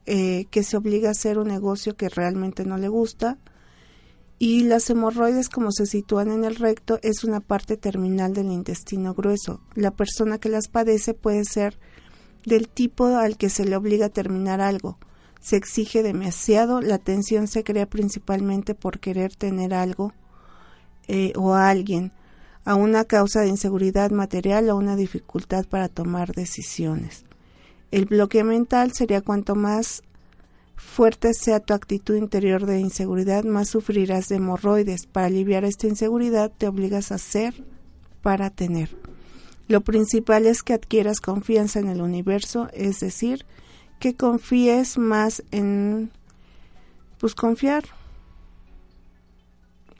eh, 0.05 0.45
que 0.51 0.63
se 0.63 0.77
obliga 0.77 1.09
a 1.09 1.13
hacer 1.13 1.39
un 1.39 1.49
negocio 1.49 1.97
que 1.97 2.11
realmente 2.11 2.67
no 2.67 2.77
le 2.77 2.89
gusta 2.89 3.39
y 4.39 4.65
las 4.65 4.91
hemorroides 4.91 5.49
como 5.49 5.73
se 5.73 5.87
sitúan 5.87 6.31
en 6.31 6.45
el 6.45 6.57
recto 6.57 6.99
es 7.03 7.25
una 7.25 7.41
parte 7.41 7.79
terminal 7.79 8.35
del 8.35 8.53
intestino 8.53 9.15
grueso. 9.15 9.63
La 9.75 9.93
persona 9.93 10.37
que 10.37 10.51
las 10.51 10.69
padece 10.69 11.15
puede 11.15 11.47
ser 11.47 11.79
del 12.45 12.69
tipo 12.69 13.07
al 13.07 13.39
que 13.39 13.49
se 13.49 13.65
le 13.65 13.77
obliga 13.77 14.05
a 14.05 14.11
terminar 14.11 14.61
algo. 14.61 14.99
Se 15.41 15.57
exige 15.57 16.03
demasiado, 16.03 16.83
la 16.83 16.99
tensión 16.99 17.47
se 17.49 17.65
crea 17.65 17.87
principalmente 17.87 18.75
por 18.75 19.01
querer 19.01 19.35
tener 19.37 19.73
algo 19.73 20.13
eh, 21.07 21.33
o 21.35 21.55
a 21.55 21.71
alguien, 21.71 22.13
a 22.67 22.75
una 22.75 23.05
causa 23.05 23.41
de 23.41 23.49
inseguridad 23.49 24.11
material 24.11 24.69
o 24.69 24.77
una 24.77 24.97
dificultad 24.97 25.65
para 25.65 25.89
tomar 25.89 26.35
decisiones. 26.35 27.25
El 27.91 28.05
bloqueo 28.05 28.45
mental 28.45 28.93
sería 28.93 29.23
cuanto 29.23 29.55
más 29.55 30.03
fuerte 30.77 31.33
sea 31.33 31.61
tu 31.61 31.75
actitud 31.75 32.17
interior 32.17 32.67
de 32.67 32.81
inseguridad, 32.81 33.45
más 33.45 33.69
sufrirás 33.69 34.29
de 34.29 34.37
hemorroides. 34.37 35.07
Para 35.07 35.27
aliviar 35.27 35.65
esta 35.65 35.87
inseguridad 35.87 36.53
te 36.57 36.69
obligas 36.69 37.13
a 37.13 37.19
ser 37.19 37.55
para 38.23 38.51
tener. 38.51 38.97
Lo 39.69 39.81
principal 39.83 40.47
es 40.47 40.63
que 40.63 40.75
adquieras 40.75 41.21
confianza 41.21 41.79
en 41.79 41.89
el 41.89 42.01
universo, 42.01 42.69
es 42.73 43.01
decir, 43.01 43.45
que 43.99 44.15
confíes 44.15 44.99
más 44.99 45.43
en, 45.51 46.11
pues 47.19 47.35
confiar. 47.35 47.85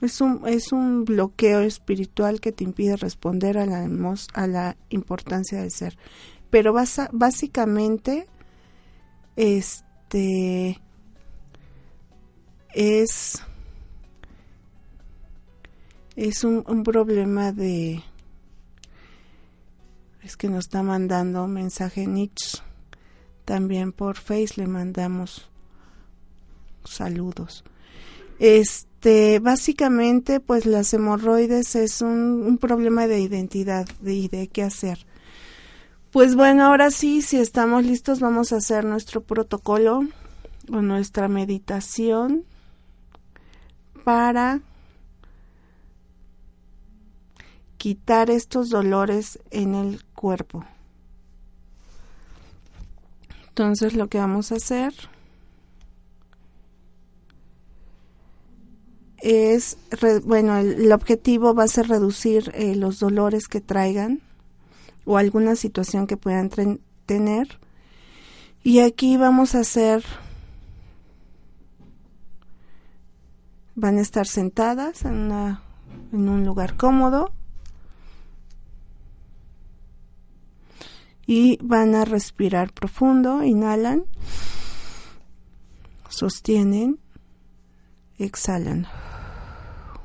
Es 0.01 0.21
un, 0.21 0.47
es 0.47 0.71
un 0.71 1.05
bloqueo 1.05 1.59
espiritual 1.59 2.39
que 2.39 2.51
te 2.51 2.63
impide 2.63 2.95
responder 2.95 3.57
a 3.57 3.65
la, 3.65 3.87
a 4.33 4.47
la 4.47 4.77
importancia 4.89 5.61
de 5.61 5.69
ser 5.69 5.97
pero 6.49 6.73
básicamente 7.11 8.27
este 9.35 10.79
es 12.73 13.41
es 16.15 16.43
un, 16.43 16.63
un 16.67 16.83
problema 16.83 17.51
de 17.51 18.03
es 20.23 20.35
que 20.35 20.49
nos 20.49 20.65
está 20.65 20.83
mandando 20.83 21.47
mensaje 21.47 22.05
Nietzsche 22.07 22.59
también 23.45 23.93
por 23.93 24.17
Face 24.17 24.53
le 24.57 24.67
mandamos 24.67 25.49
saludos. 26.83 27.63
Este 28.39 29.39
básicamente 29.39 30.39
pues 30.39 30.65
las 30.65 30.93
hemorroides 30.93 31.75
es 31.75 32.01
un, 32.01 32.43
un 32.45 32.57
problema 32.57 33.07
de 33.07 33.19
identidad 33.19 33.87
y 34.05 34.27
de 34.27 34.47
qué 34.47 34.63
hacer 34.63 35.05
pues 36.11 36.35
bueno 36.35 36.63
ahora 36.65 36.91
sí 36.91 37.21
si 37.21 37.37
estamos 37.37 37.83
listos 37.83 38.19
vamos 38.19 38.51
a 38.51 38.57
hacer 38.57 38.85
nuestro 38.85 39.21
protocolo 39.21 40.01
o 40.71 40.81
nuestra 40.81 41.27
meditación 41.27 42.45
para 44.03 44.61
quitar 47.77 48.29
estos 48.29 48.69
dolores 48.69 49.39
en 49.51 49.73
el 49.73 50.03
cuerpo. 50.13 50.65
Entonces 53.47 53.95
lo 53.95 54.07
que 54.07 54.19
vamos 54.19 54.51
a 54.51 54.55
hacer 54.55 54.93
es, 59.17 59.77
bueno, 60.23 60.57
el, 60.57 60.91
objetivo 60.91 61.53
va 61.53 61.63
a 61.63 61.67
ser 61.67 61.87
reducir 61.87 62.51
eh, 62.53 62.75
los 62.75 62.99
dolores 62.99 63.47
que 63.47 63.61
traigan 63.61 64.21
o 65.09 65.17
alguna 65.17 65.55
situación 65.55 66.05
que 66.05 66.17
puedan 66.17 66.51
tener. 67.07 67.59
Y 68.61 68.81
aquí 68.81 69.17
vamos 69.17 69.55
a 69.55 69.61
hacer 69.61 70.05
van 73.73 73.97
a 73.97 74.01
estar 74.01 74.27
sentadas 74.27 75.05
en, 75.05 75.31
en 76.11 76.29
un 76.29 76.45
lugar 76.45 76.77
cómodo 76.77 77.31
y 81.25 81.57
van 81.63 81.95
a 81.95 82.05
respirar 82.05 82.71
profundo, 82.71 83.41
inhalan, 83.43 84.03
sostienen, 86.07 86.99
exhalan. 88.19 88.85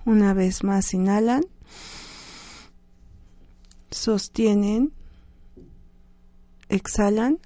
Una 0.06 0.32
vez 0.32 0.64
más 0.64 0.94
inhalan, 0.94 1.42
sostienen, 3.94 4.92
exhalan 6.68 7.38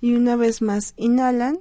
y 0.00 0.14
una 0.14 0.34
vez 0.34 0.62
más 0.62 0.94
inhalan, 0.96 1.60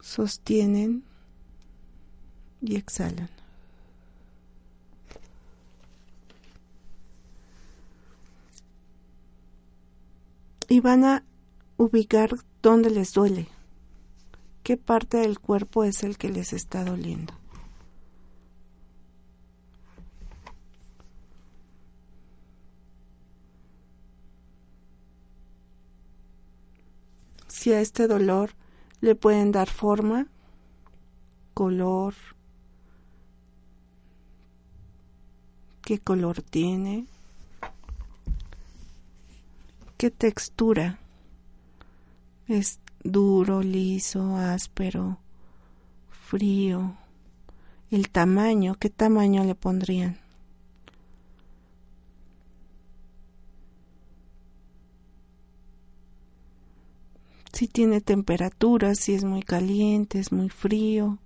sostienen 0.00 1.04
y 2.60 2.76
exhalan. 2.76 3.30
Y 10.68 10.80
van 10.80 11.04
a 11.04 11.24
ubicar 11.78 12.36
dónde 12.62 12.90
les 12.90 13.12
duele, 13.14 13.48
qué 14.62 14.76
parte 14.76 15.18
del 15.18 15.38
cuerpo 15.38 15.84
es 15.84 16.02
el 16.02 16.18
que 16.18 16.28
les 16.28 16.52
está 16.52 16.84
doliendo. 16.84 17.41
Si 27.62 27.72
a 27.72 27.80
este 27.80 28.08
dolor 28.08 28.56
le 29.00 29.14
pueden 29.14 29.52
dar 29.52 29.68
forma, 29.68 30.26
color, 31.54 32.12
qué 35.82 36.00
color 36.00 36.42
tiene, 36.42 37.06
qué 39.96 40.10
textura. 40.10 40.98
Es 42.48 42.80
duro, 43.04 43.62
liso, 43.62 44.34
áspero, 44.38 45.18
frío. 46.10 46.96
El 47.92 48.10
tamaño, 48.10 48.74
qué 48.74 48.90
tamaño 48.90 49.44
le 49.44 49.54
pondrían. 49.54 50.21
Si 57.62 57.68
tiene 57.68 58.00
temperatura, 58.00 58.96
si 58.96 59.14
es 59.14 59.22
muy 59.22 59.44
caliente, 59.44 60.18
es 60.18 60.32
muy 60.32 60.48
frío. 60.48 61.18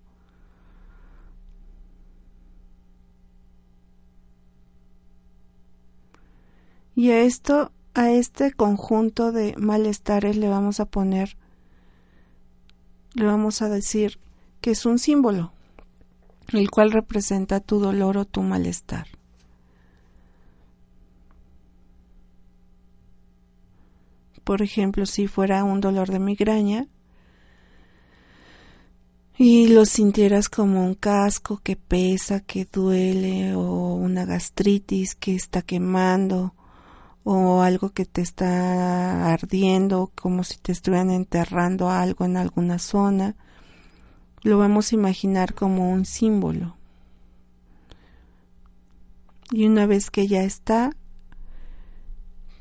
Y 6.94 7.10
a 7.10 7.22
esto, 7.22 7.72
a 7.94 8.10
este 8.10 8.52
conjunto 8.52 9.32
de 9.32 9.54
malestares 9.56 10.36
le 10.36 10.50
vamos 10.50 10.78
a 10.78 10.84
poner, 10.84 11.38
le 13.14 13.24
vamos 13.24 13.62
a 13.62 13.70
decir 13.70 14.18
que 14.60 14.72
es 14.72 14.84
un 14.84 14.98
símbolo, 14.98 15.54
el 16.52 16.70
cual 16.70 16.90
representa 16.92 17.60
tu 17.60 17.80
dolor 17.80 18.18
o 18.18 18.26
tu 18.26 18.42
malestar. 18.42 19.06
Por 24.46 24.62
ejemplo, 24.62 25.06
si 25.06 25.26
fuera 25.26 25.64
un 25.64 25.80
dolor 25.80 26.08
de 26.08 26.20
migraña 26.20 26.86
y 29.36 29.66
lo 29.66 29.84
sintieras 29.84 30.48
como 30.48 30.86
un 30.86 30.94
casco 30.94 31.58
que 31.64 31.74
pesa, 31.74 32.38
que 32.38 32.64
duele, 32.64 33.56
o 33.56 33.94
una 33.94 34.24
gastritis 34.24 35.16
que 35.16 35.34
está 35.34 35.62
quemando, 35.62 36.54
o 37.24 37.60
algo 37.62 37.90
que 37.90 38.04
te 38.04 38.22
está 38.22 39.32
ardiendo, 39.32 40.12
como 40.14 40.44
si 40.44 40.58
te 40.58 40.70
estuvieran 40.70 41.10
enterrando 41.10 41.90
algo 41.90 42.24
en 42.24 42.36
alguna 42.36 42.78
zona, 42.78 43.34
lo 44.42 44.58
vamos 44.58 44.92
a 44.92 44.94
imaginar 44.94 45.54
como 45.54 45.90
un 45.90 46.04
símbolo. 46.04 46.76
Y 49.50 49.66
una 49.66 49.86
vez 49.86 50.12
que 50.12 50.28
ya 50.28 50.44
está, 50.44 50.92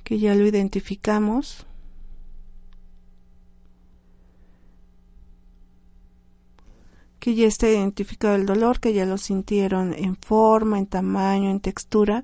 que 0.04 0.18
ya 0.18 0.34
lo 0.34 0.48
identificamos, 0.48 1.68
que 7.26 7.34
ya 7.34 7.48
está 7.48 7.68
identificado 7.68 8.36
el 8.36 8.46
dolor, 8.46 8.80
que 8.80 8.94
ya 8.94 9.04
lo 9.04 9.18
sintieron 9.18 9.96
en 9.96 10.16
forma, 10.16 10.78
en 10.78 10.86
tamaño, 10.86 11.50
en 11.50 11.60
textura, 11.60 12.24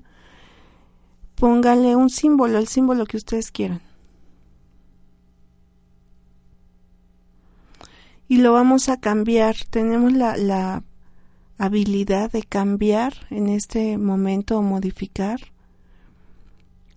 póngale 1.34 1.96
un 1.96 2.08
símbolo, 2.08 2.56
el 2.56 2.68
símbolo 2.68 3.04
que 3.04 3.16
ustedes 3.16 3.50
quieran. 3.50 3.82
Y 8.28 8.36
lo 8.36 8.52
vamos 8.52 8.88
a 8.88 9.00
cambiar. 9.00 9.56
Tenemos 9.70 10.12
la, 10.12 10.36
la 10.36 10.84
habilidad 11.58 12.30
de 12.30 12.44
cambiar 12.44 13.12
en 13.30 13.48
este 13.48 13.98
momento 13.98 14.56
o 14.56 14.62
modificar. 14.62 15.40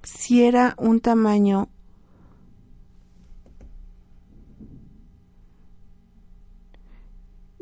Si 0.03 0.43
era 0.43 0.75
un 0.77 0.99
tamaño 0.99 1.69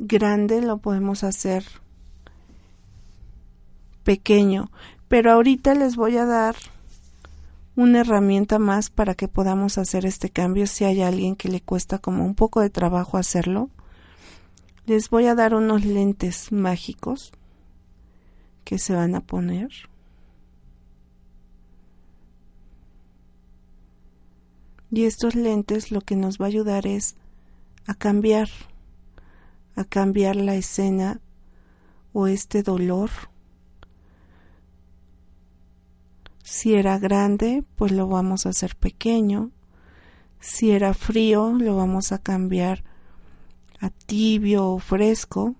grande 0.03 0.61
lo 0.61 0.77
podemos 0.77 1.23
hacer 1.23 1.63
pequeño, 4.03 4.69
pero 5.07 5.31
ahorita 5.31 5.73
les 5.75 5.95
voy 5.95 6.17
a 6.17 6.25
dar 6.25 6.55
una 7.75 8.01
herramienta 8.01 8.59
más 8.59 8.89
para 8.89 9.15
que 9.15 9.27
podamos 9.27 9.77
hacer 9.77 10.05
este 10.05 10.29
cambio 10.29 10.67
si 10.67 10.83
hay 10.83 11.01
alguien 11.01 11.35
que 11.35 11.49
le 11.49 11.61
cuesta 11.61 11.97
como 11.97 12.25
un 12.25 12.35
poco 12.35 12.61
de 12.61 12.69
trabajo 12.69 13.17
hacerlo. 13.17 13.69
Les 14.85 15.09
voy 15.09 15.27
a 15.27 15.35
dar 15.35 15.55
unos 15.55 15.85
lentes 15.85 16.51
mágicos 16.51 17.31
que 18.63 18.77
se 18.77 18.93
van 18.93 19.15
a 19.15 19.21
poner. 19.21 19.69
Y 24.91 25.05
estos 25.05 25.33
lentes 25.33 25.91
lo 25.91 26.01
que 26.01 26.15
nos 26.15 26.39
va 26.39 26.45
a 26.45 26.49
ayudar 26.49 26.85
es 26.85 27.15
a 27.87 27.95
cambiar 27.95 28.49
a 29.75 29.83
cambiar 29.83 30.35
la 30.35 30.55
escena 30.55 31.21
o 32.13 32.27
este 32.27 32.63
dolor. 32.63 33.09
Si 36.43 36.73
era 36.75 36.99
grande, 36.99 37.63
pues 37.75 37.91
lo 37.91 38.07
vamos 38.07 38.45
a 38.45 38.49
hacer 38.49 38.75
pequeño. 38.75 39.51
Si 40.39 40.71
era 40.71 40.93
frío, 40.93 41.53
lo 41.53 41.75
vamos 41.75 42.11
a 42.11 42.19
cambiar 42.19 42.83
a 43.79 43.89
tibio 43.89 44.67
o 44.67 44.79
fresco. 44.79 45.55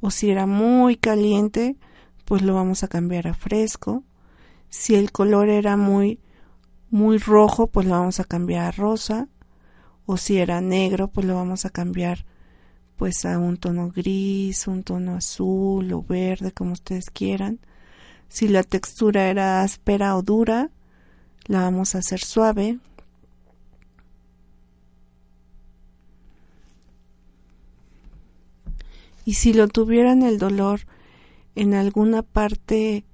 O 0.00 0.10
si 0.10 0.30
era 0.30 0.46
muy 0.46 0.96
caliente, 0.96 1.76
pues 2.24 2.42
lo 2.42 2.54
vamos 2.54 2.82
a 2.82 2.88
cambiar 2.88 3.28
a 3.28 3.34
fresco. 3.34 4.02
Si 4.68 4.94
el 4.94 5.12
color 5.12 5.48
era 5.48 5.76
muy 5.76 6.20
muy 6.90 7.18
rojo, 7.18 7.66
pues 7.66 7.86
lo 7.86 7.92
vamos 7.92 8.20
a 8.20 8.24
cambiar 8.24 8.66
a 8.66 8.70
rosa. 8.70 9.28
o 10.08 10.16
si 10.16 10.38
era 10.38 10.60
negro, 10.60 11.08
pues 11.08 11.26
lo 11.26 11.34
vamos 11.34 11.64
a 11.64 11.70
cambiar 11.70 12.24
pues 12.96 13.24
a 13.24 13.38
un 13.38 13.56
tono 13.58 13.90
gris, 13.90 14.66
un 14.66 14.82
tono 14.82 15.16
azul 15.16 15.92
o 15.92 16.02
verde, 16.02 16.52
como 16.52 16.72
ustedes 16.72 17.10
quieran. 17.10 17.58
Si 18.28 18.48
la 18.48 18.62
textura 18.62 19.28
era 19.28 19.62
áspera 19.62 20.16
o 20.16 20.22
dura, 20.22 20.70
la 21.46 21.62
vamos 21.62 21.94
a 21.94 21.98
hacer 21.98 22.20
suave. 22.20 22.78
Y 29.24 29.34
si 29.34 29.52
lo 29.52 29.68
tuvieran 29.68 30.22
el 30.22 30.38
dolor 30.38 30.80
en 31.54 31.74
alguna 31.74 32.22
parte 32.22 33.04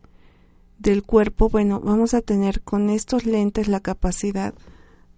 del 0.78 1.02
cuerpo, 1.02 1.48
bueno, 1.48 1.80
vamos 1.80 2.12
a 2.12 2.20
tener 2.20 2.60
con 2.60 2.90
estos 2.90 3.24
lentes 3.24 3.68
la 3.68 3.80
capacidad 3.80 4.54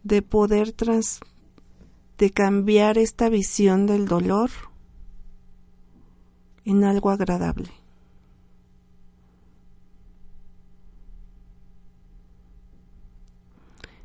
de 0.05 0.23
poder 0.23 0.73
trans 0.73 1.21
de 2.19 2.31
cambiar 2.31 2.99
esta 2.99 3.29
visión 3.29 3.87
del 3.87 4.07
dolor 4.07 4.51
en 6.65 6.85
algo 6.85 7.11
agradable. 7.11 7.71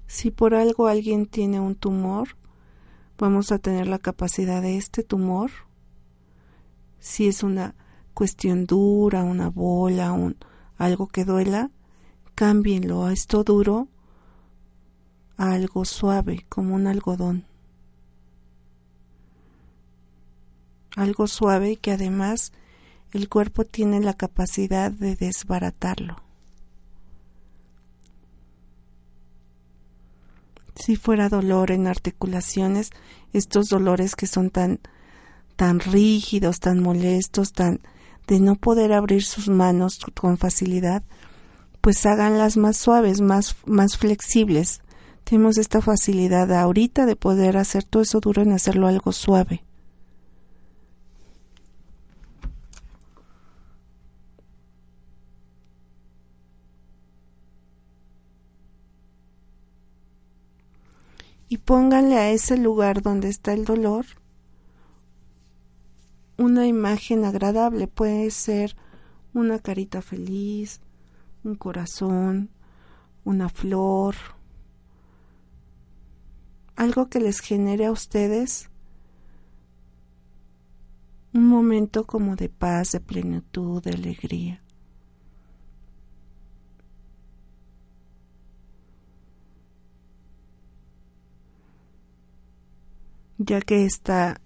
Si 0.08 0.32
por 0.32 0.56
algo 0.56 0.88
alguien 0.88 1.28
tiene 1.28 1.60
un 1.60 1.76
tumor, 1.76 2.30
vamos 3.18 3.52
a 3.52 3.60
tener 3.60 3.88
la 3.88 4.00
capacidad 4.00 4.62
de 4.62 4.76
este 4.76 5.04
tumor, 5.04 5.52
si 7.00 7.28
es 7.28 7.44
una 7.44 7.76
cuestión 8.14 8.66
dura, 8.66 9.24
una 9.24 9.50
bola, 9.50 10.12
un, 10.12 10.36
algo 10.78 11.08
que 11.08 11.26
duela, 11.26 11.70
cámbienlo 12.34 13.06
a 13.06 13.14
esto 13.14 13.44
duro 13.44 13.88
a 15.38 15.54
algo 15.54 15.86
suave, 15.86 16.46
como 16.50 16.76
un 16.76 16.88
algodón. 16.88 17.49
Algo 20.96 21.28
suave 21.28 21.72
y 21.72 21.78
que 21.78 21.92
además 21.92 22.52
el 23.12 23.30
cuerpo 23.30 23.66
tiene 23.66 24.00
la 24.00 24.14
capacidad 24.14 24.92
de 24.92 25.16
desbaratarlo. 25.16 26.22
Si 30.76 30.96
fuera 30.96 31.28
dolor 31.28 31.72
en 31.72 31.88
articulaciones, 31.88 32.92
estos 33.34 33.68
dolores 33.68 34.16
que 34.16 34.28
son 34.28 34.50
tan 34.50 34.80
tan 35.56 35.82
rígidos, 35.82 36.62
tan 36.62 36.80
molestos, 36.82 37.52
tan 37.52 37.82
de 38.28 38.40
no 38.40 38.56
poder 38.56 38.94
abrir 38.94 39.24
sus 39.24 39.50
manos 39.50 40.00
con 40.16 40.38
facilidad, 40.38 41.04
pues 41.82 42.06
háganlas 42.06 42.56
más 42.56 42.78
suaves, 42.78 43.20
más, 43.20 43.58
más 43.66 43.98
flexibles. 43.98 44.82
Tenemos 45.26 45.58
esta 45.58 45.82
facilidad 45.82 46.54
ahorita 46.54 47.06
de 47.06 47.16
poder 47.16 47.58
hacer 47.58 47.84
todo 47.84 48.04
eso 48.04 48.22
duro 48.22 48.42
en 48.42 48.54
hacerlo 48.54 48.88
algo 48.88 49.12
suave. 49.12 49.64
Y 61.50 61.58
pónganle 61.58 62.16
a 62.16 62.32
ese 62.32 62.58
lugar 62.58 63.02
donde 63.02 63.28
está 63.28 63.54
el 63.54 63.66
dolor 63.66 64.06
una 66.38 66.68
imagen 66.68 67.26
agradable. 67.26 67.88
Puede 67.88 68.32
ser 68.32 68.78
una 69.34 69.60
carita 69.60 70.02
feliz, 70.02 70.80
un 71.44 71.56
corazón, 71.56 72.50
una 73.26 73.50
flor, 73.50 74.16
algo 76.76 77.10
que 77.10 77.20
les 77.20 77.42
genere 77.42 77.86
a 77.86 77.92
ustedes 77.92 78.70
un 81.34 81.48
momento 81.48 82.06
como 82.06 82.36
de 82.36 82.50
paz, 82.50 82.92
de 82.92 83.00
plenitud, 83.00 83.84
de 83.84 83.92
alegría. 83.92 84.62
Ya 93.40 93.62
que 93.62 93.86
está 93.86 94.40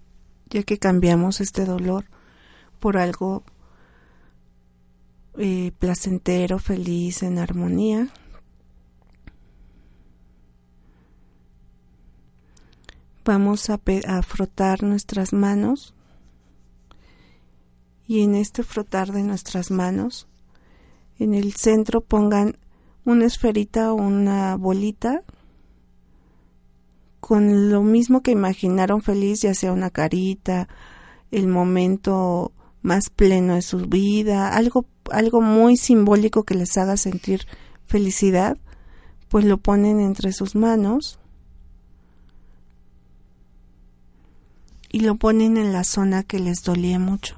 ya 0.48 0.62
que 0.62 0.78
cambiamos 0.78 1.40
este 1.40 1.64
dolor 1.64 2.04
por 2.78 2.96
algo 2.96 3.42
eh, 5.36 5.72
placentero, 5.78 6.58
feliz, 6.58 7.22
en 7.22 7.38
armonía. 7.38 8.08
Vamos 13.24 13.68
a, 13.68 13.80
a 14.06 14.22
frotar 14.22 14.82
nuestras 14.82 15.32
manos 15.32 15.94
y 18.06 18.22
en 18.22 18.34
este 18.34 18.62
frotar 18.62 19.12
de 19.12 19.22
nuestras 19.22 19.70
manos, 19.70 20.28
en 21.18 21.34
el 21.34 21.54
centro 21.54 22.02
pongan 22.02 22.58
una 23.04 23.24
esferita 23.24 23.92
o 23.92 23.96
una 23.96 24.56
bolita 24.56 25.22
con 27.26 27.70
lo 27.70 27.82
mismo 27.82 28.22
que 28.22 28.32
imaginaron 28.32 29.00
feliz, 29.00 29.40
ya 29.40 29.54
sea 29.54 29.72
una 29.72 29.88
carita, 29.88 30.68
el 31.30 31.48
momento 31.48 32.52
más 32.82 33.08
pleno 33.08 33.54
de 33.54 33.62
su 33.62 33.78
vida, 33.86 34.54
algo, 34.54 34.84
algo 35.10 35.40
muy 35.40 35.78
simbólico 35.78 36.42
que 36.42 36.54
les 36.54 36.76
haga 36.76 36.98
sentir 36.98 37.46
felicidad, 37.86 38.58
pues 39.30 39.46
lo 39.46 39.56
ponen 39.56 40.00
entre 40.00 40.34
sus 40.34 40.54
manos 40.54 41.18
y 44.92 45.00
lo 45.00 45.14
ponen 45.14 45.56
en 45.56 45.72
la 45.72 45.84
zona 45.84 46.24
que 46.24 46.38
les 46.38 46.62
dolía 46.62 46.98
mucho, 46.98 47.36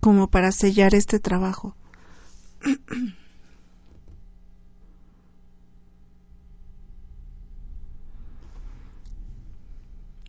como 0.00 0.28
para 0.28 0.52
sellar 0.52 0.94
este 0.94 1.18
trabajo. 1.18 1.74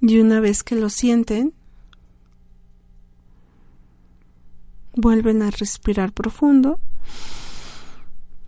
Y 0.01 0.19
una 0.19 0.39
vez 0.39 0.63
que 0.63 0.75
lo 0.75 0.89
sienten, 0.89 1.53
vuelven 4.93 5.43
a 5.43 5.51
respirar 5.51 6.11
profundo, 6.11 6.79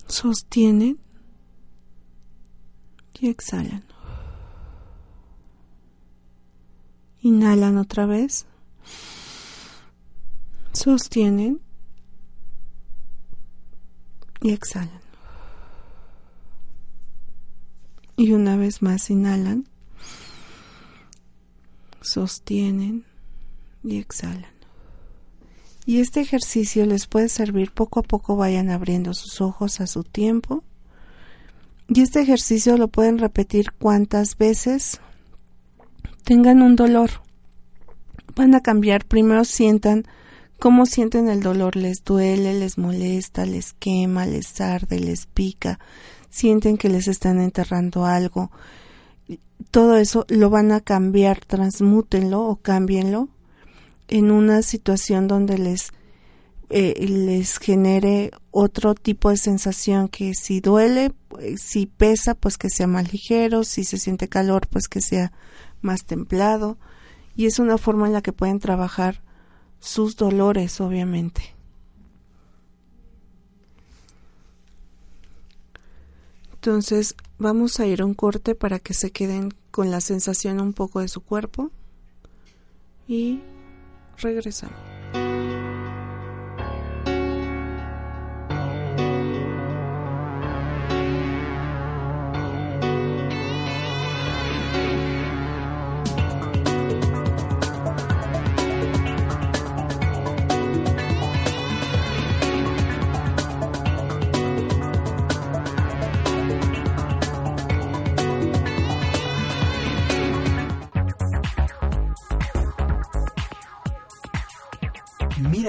sostienen 0.07 0.99
y 3.19 3.29
exhalan. 3.29 3.83
Inhalan 7.21 7.77
otra 7.77 8.05
vez, 8.07 8.45
sostienen 10.73 11.61
y 14.41 14.51
exhalan. 14.51 15.01
Y 18.17 18.33
una 18.33 18.57
vez 18.57 18.81
más 18.81 19.09
inhalan 19.09 19.72
sostienen 22.03 23.05
y 23.83 23.97
exhalan. 23.97 24.53
Y 25.85 25.99
este 25.99 26.21
ejercicio 26.21 26.85
les 26.85 27.07
puede 27.07 27.27
servir 27.27 27.71
poco 27.71 27.99
a 27.99 28.03
poco, 28.03 28.35
vayan 28.35 28.69
abriendo 28.69 29.13
sus 29.13 29.41
ojos 29.41 29.81
a 29.81 29.87
su 29.87 30.03
tiempo. 30.03 30.63
Y 31.89 32.01
este 32.01 32.21
ejercicio 32.21 32.77
lo 32.77 32.87
pueden 32.87 33.17
repetir 33.17 33.73
cuantas 33.73 34.37
veces 34.37 35.01
tengan 36.23 36.61
un 36.61 36.75
dolor. 36.75 37.09
Van 38.35 38.55
a 38.55 38.61
cambiar, 38.61 39.05
primero 39.05 39.43
sientan 39.43 40.05
cómo 40.57 40.85
sienten 40.85 41.27
el 41.27 41.41
dolor, 41.41 41.75
les 41.75 42.05
duele, 42.05 42.53
les 42.53 42.77
molesta, 42.77 43.45
les 43.45 43.73
quema, 43.73 44.25
les 44.25 44.61
arde, 44.61 44.99
les 44.99 45.25
pica, 45.25 45.79
sienten 46.29 46.77
que 46.77 46.87
les 46.87 47.09
están 47.09 47.41
enterrando 47.41 48.05
algo, 48.05 48.49
todo 49.71 49.97
eso 49.97 50.25
lo 50.29 50.49
van 50.49 50.71
a 50.71 50.81
cambiar, 50.81 51.39
transmútenlo 51.45 52.41
o 52.41 52.57
cámbienlo 52.57 53.29
en 54.07 54.31
una 54.31 54.61
situación 54.61 55.27
donde 55.27 55.57
les, 55.57 55.91
eh, 56.69 56.93
les 57.07 57.57
genere 57.57 58.31
otro 58.51 58.93
tipo 58.93 59.29
de 59.29 59.37
sensación 59.37 60.07
que 60.09 60.33
si 60.35 60.59
duele, 60.59 61.13
eh, 61.39 61.57
si 61.57 61.87
pesa, 61.87 62.35
pues 62.35 62.57
que 62.57 62.69
sea 62.69 62.87
más 62.87 63.11
ligero, 63.11 63.63
si 63.63 63.83
se 63.83 63.97
siente 63.97 64.27
calor, 64.27 64.67
pues 64.67 64.87
que 64.87 65.01
sea 65.01 65.31
más 65.81 66.05
templado. 66.05 66.77
Y 67.35 67.47
es 67.47 67.57
una 67.57 67.77
forma 67.77 68.05
en 68.07 68.13
la 68.13 68.21
que 68.21 68.33
pueden 68.33 68.59
trabajar 68.59 69.23
sus 69.79 70.15
dolores, 70.15 70.79
obviamente. 70.79 71.55
Entonces 76.65 77.15
vamos 77.39 77.81
a 77.81 77.85
ir 77.87 78.01
a 78.01 78.05
un 78.05 78.13
corte 78.13 78.55
para 78.55 78.79
que 78.79 78.93
se 78.93 79.11
queden 79.11 79.53
con 79.69 79.91
la 79.91 79.99
sensación 79.99 80.61
un 80.61 80.71
poco 80.71 81.01
de 81.01 81.09
su 81.09 81.19
cuerpo 81.19 81.71
y 83.05 83.41
regresamos. 84.17 84.79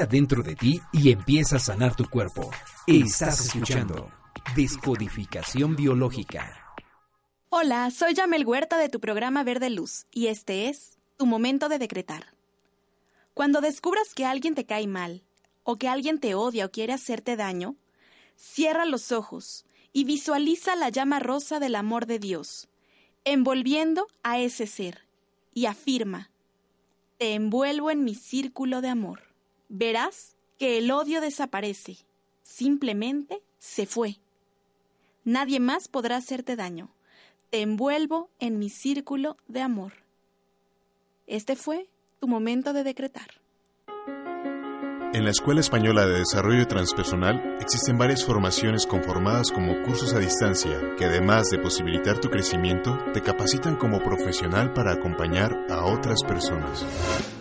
Adentro 0.05 0.43
de 0.43 0.55
ti 0.55 0.81
y 0.93 1.11
empieza 1.11 1.57
a 1.57 1.59
sanar 1.59 1.97
tu 1.97 2.09
cuerpo. 2.09 2.51
Estás 2.87 3.47
escuchando 3.47 4.11
Descodificación 4.55 5.77
Biológica. 5.77 6.61
Hola, 7.49 7.91
soy 7.91 8.15
Yamel 8.15 8.47
Huerta 8.47 8.79
de 8.79 8.89
tu 8.89 9.01
programa 9.01 9.43
Verde 9.43 9.71
Luz 9.71 10.07
y 10.11 10.27
este 10.29 10.69
es 10.69 10.99
tu 11.17 11.27
momento 11.27 11.69
de 11.69 11.79
decretar. 11.79 12.35
Cuando 13.33 13.61
descubras 13.61 14.15
que 14.15 14.27
alguien 14.27 14.55
te 14.55 14.67
cae 14.67 14.87
mal, 14.87 15.25
o 15.63 15.77
que 15.77 15.89
alguien 15.89 16.21
te 16.21 16.35
odia 16.35 16.67
o 16.67 16.71
quiere 16.71 16.93
hacerte 16.93 17.37
daño, 17.37 17.77
cierra 18.37 18.85
los 18.85 19.11
ojos 19.11 19.65
y 19.93 20.05
visualiza 20.05 20.77
la 20.77 20.91
llama 20.91 21.19
rosa 21.19 21.59
del 21.59 21.75
amor 21.75 22.07
de 22.07 22.19
Dios, 22.19 22.69
envolviendo 23.25 24.07
a 24.23 24.39
ese 24.39 24.67
ser, 24.67 25.07
y 25.55 25.67
afirma, 25.67 26.31
te 27.17 27.35
envuelvo 27.35 27.91
en 27.91 28.05
mi 28.05 28.15
círculo 28.15 28.83
de 28.83 28.89
amor. 28.89 29.34
Verás 29.69 30.37
que 30.59 30.79
el 30.79 30.91
odio 30.91 31.21
desaparece, 31.21 31.99
simplemente 32.43 33.43
se 33.59 33.87
fue. 33.87 34.17
Nadie 35.25 35.61
más 35.61 35.89
podrá 35.89 36.17
hacerte 36.17 36.57
daño 36.57 36.95
te 37.55 37.61
envuelvo 37.61 38.31
en 38.41 38.59
mi 38.59 38.69
círculo 38.69 39.37
de 39.47 39.61
amor. 39.61 39.93
Este 41.29 41.55
fue 41.55 41.87
tu 42.19 42.27
momento 42.27 42.73
de 42.73 42.83
decretar. 42.83 43.29
En 45.13 45.23
la 45.23 45.31
Escuela 45.31 45.61
Española 45.61 46.05
de 46.05 46.19
Desarrollo 46.19 46.67
Transpersonal 46.67 47.59
existen 47.61 47.97
varias 47.97 48.25
formaciones 48.25 48.89
conformadas 48.89 49.53
como 49.53 49.81
cursos 49.85 50.15
a 50.15 50.19
distancia 50.19 50.97
que 50.99 51.05
además 51.05 51.49
de 51.51 51.61
posibilitar 51.61 52.19
tu 52.19 52.29
crecimiento, 52.29 52.99
te 53.13 53.23
capacitan 53.23 53.77
como 53.77 54.03
profesional 54.03 54.73
para 54.73 54.95
acompañar 54.95 55.57
a 55.71 55.85
otras 55.85 56.25
personas. 56.27 56.85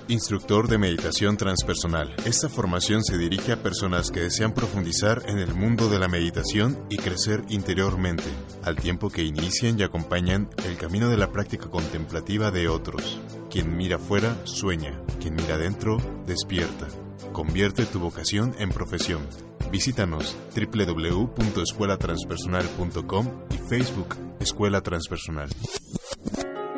Instructor 0.07 0.67
de 0.67 0.77
Meditación 0.77 1.37
Transpersonal. 1.37 2.13
Esta 2.25 2.49
formación 2.49 3.03
se 3.03 3.17
dirige 3.17 3.53
a 3.53 3.63
personas 3.63 4.11
que 4.11 4.19
desean 4.19 4.53
profundizar 4.53 5.23
en 5.27 5.39
el 5.39 5.53
mundo 5.53 5.89
de 5.89 5.99
la 5.99 6.07
meditación 6.07 6.77
y 6.89 6.97
crecer 6.97 7.43
interiormente, 7.49 8.25
al 8.63 8.75
tiempo 8.75 9.09
que 9.09 9.23
inician 9.23 9.79
y 9.79 9.83
acompañan 9.83 10.49
el 10.65 10.77
camino 10.77 11.09
de 11.09 11.17
la 11.17 11.31
práctica 11.31 11.69
contemplativa 11.69 12.51
de 12.51 12.67
otros. 12.67 13.21
Quien 13.49 13.77
mira 13.77 13.97
fuera, 13.97 14.35
sueña. 14.45 15.01
Quien 15.21 15.35
mira 15.35 15.55
adentro, 15.55 15.97
despierta. 16.27 16.87
Convierte 17.31 17.85
tu 17.85 17.99
vocación 17.99 18.53
en 18.59 18.71
profesión. 18.71 19.25
Visítanos 19.71 20.35
www.escuelatranspersonal.com 20.55 23.29
y 23.49 23.57
Facebook 23.69 24.17
Escuela 24.39 24.81
Transpersonal. 24.81 25.49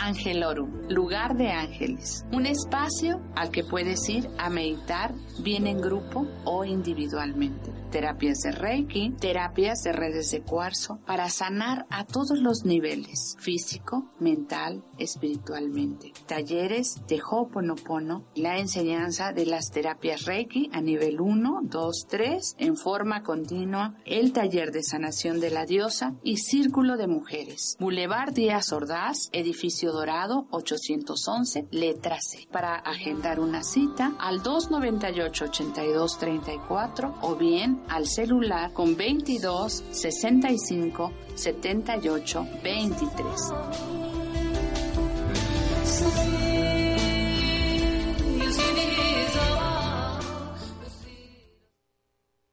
Angelorum, 0.00 0.88
lugar 0.88 1.36
de 1.36 1.50
ángeles, 1.50 2.24
un 2.32 2.46
espacio 2.46 3.20
al 3.36 3.50
que 3.50 3.64
puedes 3.64 4.08
ir 4.08 4.28
a 4.38 4.48
meditar 4.48 5.14
bien 5.42 5.66
en 5.66 5.80
grupo 5.80 6.26
o 6.44 6.64
individualmente. 6.64 7.70
Terapias 7.90 8.38
de 8.38 8.52
Reiki, 8.52 9.10
terapias 9.18 9.82
de 9.82 9.92
redes 9.92 10.30
de 10.30 10.42
cuarzo 10.42 11.00
para 11.06 11.28
sanar 11.28 11.86
a 11.90 12.04
todos 12.04 12.38
los 12.38 12.64
niveles, 12.64 13.36
físico, 13.40 14.12
mental, 14.20 14.84
espiritualmente. 14.96 16.12
Talleres 16.26 17.02
de 17.08 17.20
Ho'oponopono, 17.20 18.26
la 18.36 18.58
enseñanza 18.58 19.32
de 19.32 19.44
las 19.44 19.70
terapias 19.72 20.24
Reiki 20.24 20.70
a 20.72 20.80
nivel 20.80 21.20
1, 21.20 21.62
2, 21.64 22.06
3 22.08 22.56
en 22.58 22.76
forma 22.76 23.22
continua, 23.24 23.96
el 24.06 24.32
taller 24.32 24.70
de 24.70 24.84
sanación 24.84 25.40
de 25.40 25.50
la 25.50 25.66
diosa 25.66 26.14
y 26.22 26.36
círculo 26.36 26.96
de 26.96 27.08
mujeres. 27.08 27.76
Boulevard 27.80 28.32
Díaz 28.32 28.72
Ordaz, 28.72 29.30
edificio 29.32 29.89
Dorado 29.90 30.46
811, 30.50 31.68
letra 31.70 32.18
C. 32.20 32.46
Para 32.50 32.76
agendar 32.76 33.40
una 33.40 33.62
cita 33.62 34.14
al 34.18 34.42
298-8234 34.42 37.14
o 37.22 37.36
bien 37.36 37.82
al 37.88 38.06
celular 38.06 38.72
con 38.72 38.96
22 38.96 39.84
65 39.90 41.12
78 41.34 42.46
23. 42.62 43.24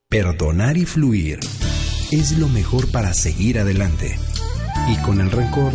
Perdonar 0.09 0.77
y 0.77 0.85
fluir 0.85 1.39
es 2.11 2.37
lo 2.37 2.47
mejor 2.47 2.89
para 2.91 3.13
seguir 3.13 3.59
adelante. 3.59 4.17
Y 4.87 4.95
con 5.03 5.19
el 5.19 5.29
rencor, 5.29 5.73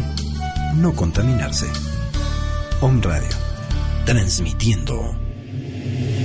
no 0.74 0.94
contaminarse. 0.94 1.66
Om 2.80 3.00
Radio, 3.02 3.28
transmitiendo 4.04 5.16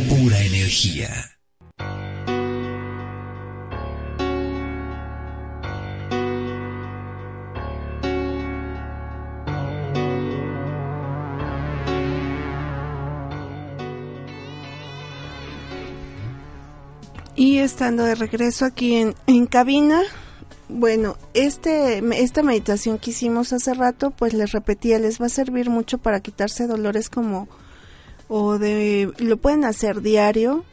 pura 0.09 0.39
energía. 0.39 1.09
Y 17.35 17.59
estando 17.59 18.03
de 18.03 18.15
regreso 18.15 18.65
aquí 18.65 18.95
en, 18.95 19.13
en 19.27 19.45
cabina, 19.45 20.01
bueno, 20.70 21.15
este, 21.34 22.03
esta 22.22 22.43
meditación 22.43 22.97
que 22.97 23.11
hicimos 23.11 23.53
hace 23.53 23.74
rato, 23.74 24.11
pues 24.11 24.34
les 24.34 24.51
repetía, 24.51 24.99
les 24.99 25.22
va 25.22 25.28
a 25.28 25.30
servir 25.30 25.70
mucho 25.70 25.97
para 25.97 26.20
quitarse 26.20 26.68
dolores 26.68 27.09
como, 27.09 27.47
o 28.28 28.57
de, 28.57 29.13
lo 29.18 29.38
pueden 29.38 29.63
hacer 29.63 30.01
diario, 30.01 30.65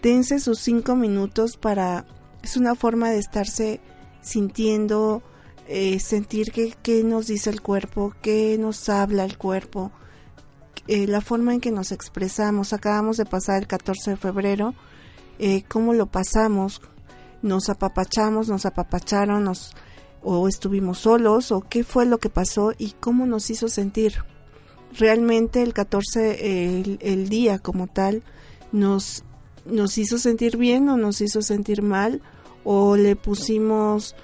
dense 0.00 0.38
sus 0.38 0.60
cinco 0.60 0.94
minutos 0.94 1.56
para, 1.56 2.06
es 2.42 2.56
una 2.56 2.76
forma 2.76 3.10
de 3.10 3.18
estarse 3.18 3.80
sintiendo, 4.20 5.22
eh, 5.66 5.98
sentir 5.98 6.52
qué, 6.52 7.02
nos 7.02 7.26
dice 7.26 7.50
el 7.50 7.62
cuerpo, 7.62 8.14
qué 8.22 8.56
nos 8.58 8.88
habla 8.88 9.24
el 9.24 9.38
cuerpo, 9.38 9.90
eh, 10.86 11.08
la 11.08 11.20
forma 11.20 11.52
en 11.52 11.60
que 11.60 11.72
nos 11.72 11.90
expresamos. 11.90 12.72
Acabamos 12.72 13.16
de 13.16 13.24
pasar 13.24 13.60
el 13.60 13.66
14 13.66 14.12
de 14.12 14.16
febrero, 14.16 14.74
eh, 15.40 15.64
cómo 15.68 15.94
lo 15.94 16.06
pasamos, 16.06 16.80
nos 17.42 17.68
apapachamos, 17.68 18.48
nos 18.48 18.64
apapacharon, 18.64 19.44
nos, 19.44 19.74
o 20.22 20.48
estuvimos 20.48 21.00
solos, 21.00 21.52
o 21.52 21.60
qué 21.60 21.84
fue 21.84 22.06
lo 22.06 22.18
que 22.18 22.30
pasó 22.30 22.72
y 22.78 22.92
cómo 22.98 23.26
nos 23.26 23.50
hizo 23.50 23.68
sentir. 23.68 24.14
Realmente 24.96 25.62
el 25.62 25.74
14, 25.74 26.98
el, 27.00 27.28
día 27.28 27.58
como 27.58 27.88
tal, 27.88 28.22
nos, 28.70 29.24
nos 29.64 29.98
hizo 29.98 30.18
sentir 30.18 30.56
bien 30.56 30.88
o 30.88 30.96
nos 30.96 31.20
hizo 31.20 31.42
sentir 31.42 31.82
mal, 31.82 32.22
o 32.64 32.96
le 32.96 33.16
pusimos 33.16 34.14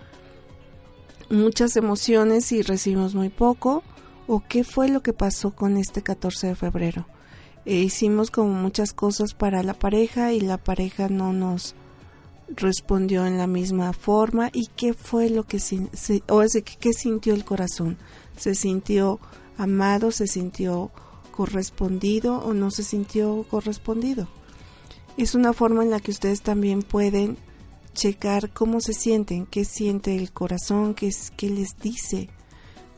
muchas 1.30 1.76
emociones 1.76 2.52
y 2.52 2.62
recibimos 2.62 3.14
muy 3.14 3.28
poco, 3.28 3.82
o 4.26 4.42
qué 4.46 4.62
fue 4.62 4.88
lo 4.88 5.02
que 5.02 5.12
pasó 5.12 5.54
con 5.54 5.76
este 5.76 6.02
14 6.02 6.48
de 6.48 6.54
febrero. 6.54 7.06
E 7.64 7.76
hicimos 7.76 8.30
como 8.30 8.50
muchas 8.50 8.92
cosas 8.92 9.34
para 9.34 9.62
la 9.62 9.74
pareja 9.74 10.32
y 10.32 10.40
la 10.40 10.58
pareja 10.58 11.08
no 11.08 11.32
nos 11.32 11.74
respondió 12.48 13.26
en 13.26 13.38
la 13.38 13.46
misma 13.46 13.92
forma 13.92 14.50
y 14.52 14.68
qué 14.76 14.94
fue 14.94 15.30
lo 15.30 15.44
que 15.44 15.58
o 16.28 16.42
qué 16.80 16.92
sintió 16.92 17.34
el 17.34 17.44
corazón. 17.44 17.98
Se 18.36 18.54
sintió 18.54 19.20
amado 19.58 20.12
se 20.12 20.28
sintió 20.28 20.90
correspondido 21.32 22.38
o 22.38 22.54
no 22.54 22.70
se 22.70 22.84
sintió 22.84 23.44
correspondido 23.50 24.28
es 25.16 25.34
una 25.34 25.52
forma 25.52 25.82
en 25.82 25.90
la 25.90 25.98
que 25.98 26.12
ustedes 26.12 26.42
también 26.42 26.82
pueden 26.82 27.36
checar 27.92 28.52
cómo 28.52 28.80
se 28.80 28.92
sienten 28.92 29.46
qué 29.46 29.64
siente 29.64 30.16
el 30.16 30.32
corazón 30.32 30.94
qué 30.94 31.12
qué 31.36 31.50
les 31.50 31.70
dice 31.82 32.28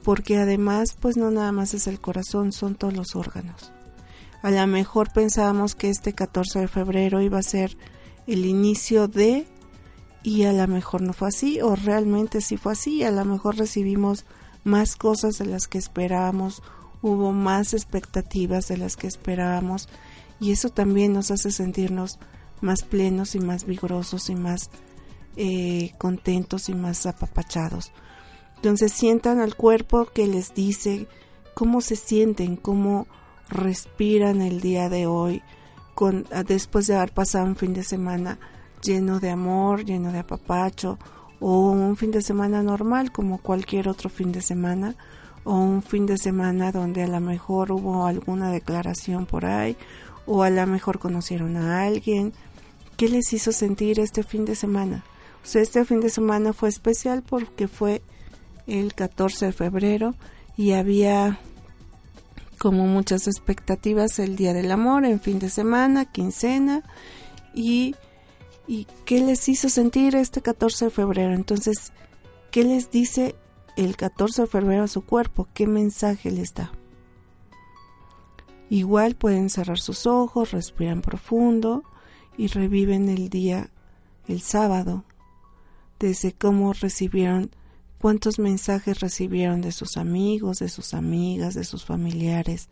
porque 0.02 0.36
además 0.36 0.96
pues 1.00 1.16
no 1.16 1.30
nada 1.30 1.50
más 1.50 1.72
es 1.72 1.86
el 1.86 2.00
corazón 2.00 2.52
son 2.52 2.74
todos 2.74 2.94
los 2.94 3.16
órganos. 3.16 3.72
A 4.42 4.50
lo 4.50 4.66
mejor 4.66 5.12
pensábamos 5.12 5.74
que 5.74 5.90
este 5.90 6.14
14 6.14 6.60
de 6.60 6.68
febrero 6.68 7.20
iba 7.20 7.38
a 7.38 7.42
ser 7.42 7.76
el 8.30 8.46
inicio 8.46 9.08
de 9.08 9.44
y 10.22 10.44
a 10.44 10.52
lo 10.52 10.66
mejor 10.68 11.02
no 11.02 11.12
fue 11.12 11.28
así 11.28 11.60
o 11.60 11.74
realmente 11.74 12.40
sí 12.40 12.56
fue 12.56 12.72
así, 12.72 13.02
a 13.02 13.10
lo 13.10 13.24
mejor 13.24 13.56
recibimos 13.56 14.24
más 14.62 14.94
cosas 14.94 15.38
de 15.38 15.46
las 15.46 15.66
que 15.66 15.78
esperábamos, 15.78 16.62
hubo 17.02 17.32
más 17.32 17.74
expectativas 17.74 18.68
de 18.68 18.76
las 18.76 18.96
que 18.96 19.08
esperábamos 19.08 19.88
y 20.38 20.52
eso 20.52 20.68
también 20.68 21.12
nos 21.12 21.30
hace 21.30 21.50
sentirnos 21.50 22.18
más 22.60 22.82
plenos 22.82 23.34
y 23.34 23.40
más 23.40 23.64
vigorosos 23.64 24.30
y 24.30 24.36
más 24.36 24.70
eh, 25.36 25.92
contentos 25.98 26.68
y 26.68 26.74
más 26.74 27.06
apapachados. 27.06 27.90
Entonces 28.56 28.92
sientan 28.92 29.40
al 29.40 29.56
cuerpo 29.56 30.04
que 30.04 30.26
les 30.26 30.54
dice 30.54 31.08
cómo 31.54 31.80
se 31.80 31.96
sienten, 31.96 32.56
cómo 32.56 33.06
respiran 33.48 34.40
el 34.40 34.60
día 34.60 34.88
de 34.88 35.06
hoy, 35.06 35.42
después 36.46 36.86
de 36.86 36.96
haber 36.96 37.12
pasado 37.12 37.46
un 37.46 37.56
fin 37.56 37.74
de 37.74 37.84
semana 37.84 38.38
lleno 38.82 39.20
de 39.20 39.30
amor, 39.30 39.84
lleno 39.84 40.12
de 40.12 40.20
apapacho, 40.20 40.98
o 41.40 41.70
un 41.70 41.96
fin 41.96 42.10
de 42.10 42.22
semana 42.22 42.62
normal 42.62 43.12
como 43.12 43.38
cualquier 43.38 43.88
otro 43.88 44.10
fin 44.10 44.30
de 44.30 44.42
semana 44.42 44.94
o 45.44 45.54
un 45.54 45.82
fin 45.82 46.06
de 46.06 46.18
semana 46.18 46.70
donde 46.70 47.02
a 47.02 47.08
lo 47.08 47.20
mejor 47.20 47.72
hubo 47.72 48.06
alguna 48.06 48.50
declaración 48.52 49.24
por 49.26 49.46
ahí 49.46 49.76
o 50.26 50.42
a 50.42 50.50
lo 50.50 50.66
mejor 50.66 50.98
conocieron 50.98 51.56
a 51.56 51.82
alguien. 51.82 52.34
¿Qué 52.96 53.08
les 53.08 53.32
hizo 53.32 53.52
sentir 53.52 53.98
este 53.98 54.22
fin 54.22 54.44
de 54.44 54.54
semana? 54.54 55.02
O 55.42 55.58
este 55.58 55.84
fin 55.86 56.00
de 56.00 56.10
semana 56.10 56.52
fue 56.52 56.68
especial 56.68 57.22
porque 57.26 57.66
fue 57.68 58.02
el 58.66 58.94
14 58.94 59.46
de 59.46 59.52
febrero 59.52 60.14
y 60.56 60.72
había 60.72 61.40
como 62.60 62.86
muchas 62.86 63.26
expectativas 63.26 64.18
el 64.18 64.36
Día 64.36 64.52
del 64.52 64.70
Amor 64.70 65.06
en 65.06 65.18
fin 65.18 65.38
de 65.38 65.48
semana, 65.48 66.04
quincena 66.04 66.82
y, 67.54 67.96
y 68.68 68.86
qué 69.06 69.20
les 69.20 69.48
hizo 69.48 69.70
sentir 69.70 70.14
este 70.14 70.42
14 70.42 70.84
de 70.84 70.90
febrero. 70.90 71.32
Entonces, 71.32 71.90
¿qué 72.50 72.62
les 72.62 72.90
dice 72.90 73.34
el 73.78 73.96
14 73.96 74.42
de 74.42 74.46
febrero 74.46 74.82
a 74.82 74.88
su 74.88 75.00
cuerpo? 75.06 75.48
¿Qué 75.54 75.66
mensaje 75.66 76.30
les 76.30 76.52
da? 76.52 76.70
Igual 78.68 79.14
pueden 79.14 79.48
cerrar 79.48 79.78
sus 79.78 80.06
ojos, 80.06 80.50
respiran 80.50 81.00
profundo 81.00 81.82
y 82.36 82.48
reviven 82.48 83.08
el 83.08 83.30
día, 83.30 83.70
el 84.28 84.42
sábado, 84.42 85.04
desde 85.98 86.32
cómo 86.32 86.74
recibieron 86.74 87.52
cuántos 88.00 88.38
mensajes 88.38 89.00
recibieron 89.00 89.60
de 89.60 89.72
sus 89.72 89.98
amigos, 89.98 90.58
de 90.58 90.70
sus 90.70 90.94
amigas, 90.94 91.54
de 91.54 91.64
sus 91.64 91.84
familiares. 91.84 92.70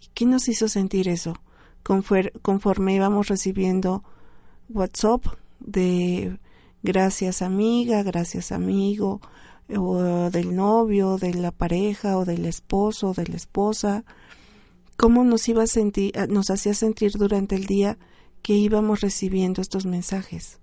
¿Y 0.00 0.06
qué 0.14 0.24
nos 0.24 0.48
hizo 0.48 0.68
sentir 0.68 1.08
eso? 1.08 1.34
Conforme 1.82 2.94
íbamos 2.94 3.26
recibiendo 3.26 4.04
WhatsApp 4.68 5.26
de 5.58 6.38
gracias 6.84 7.42
amiga, 7.42 8.04
gracias 8.04 8.52
amigo, 8.52 9.20
o 9.76 10.30
del 10.30 10.54
novio, 10.54 11.18
de 11.18 11.34
la 11.34 11.50
pareja, 11.50 12.16
o 12.16 12.24
del 12.24 12.44
esposo, 12.44 13.14
de 13.14 13.26
la 13.26 13.36
esposa, 13.36 14.04
cómo 14.96 15.24
nos 15.24 15.48
iba 15.48 15.64
a 15.64 15.66
sentir, 15.66 16.12
nos 16.28 16.50
hacía 16.50 16.74
sentir 16.74 17.12
durante 17.12 17.56
el 17.56 17.66
día 17.66 17.98
que 18.42 18.52
íbamos 18.52 19.00
recibiendo 19.00 19.60
estos 19.60 19.86
mensajes, 19.86 20.60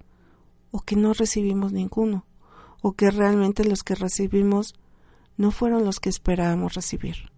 o 0.72 0.80
que 0.80 0.96
no 0.96 1.12
recibimos 1.12 1.74
ninguno 1.74 2.29
o 2.82 2.94
que 2.94 3.12
realmente 3.12 3.64
los 3.64 3.84
que 3.84 3.96
recibimos 3.96 4.74
no 5.38 5.52
fueron 5.52 5.86
los 5.86 6.00
que 6.00 6.10
esperábamos 6.10 6.74
recibir. 6.74 7.32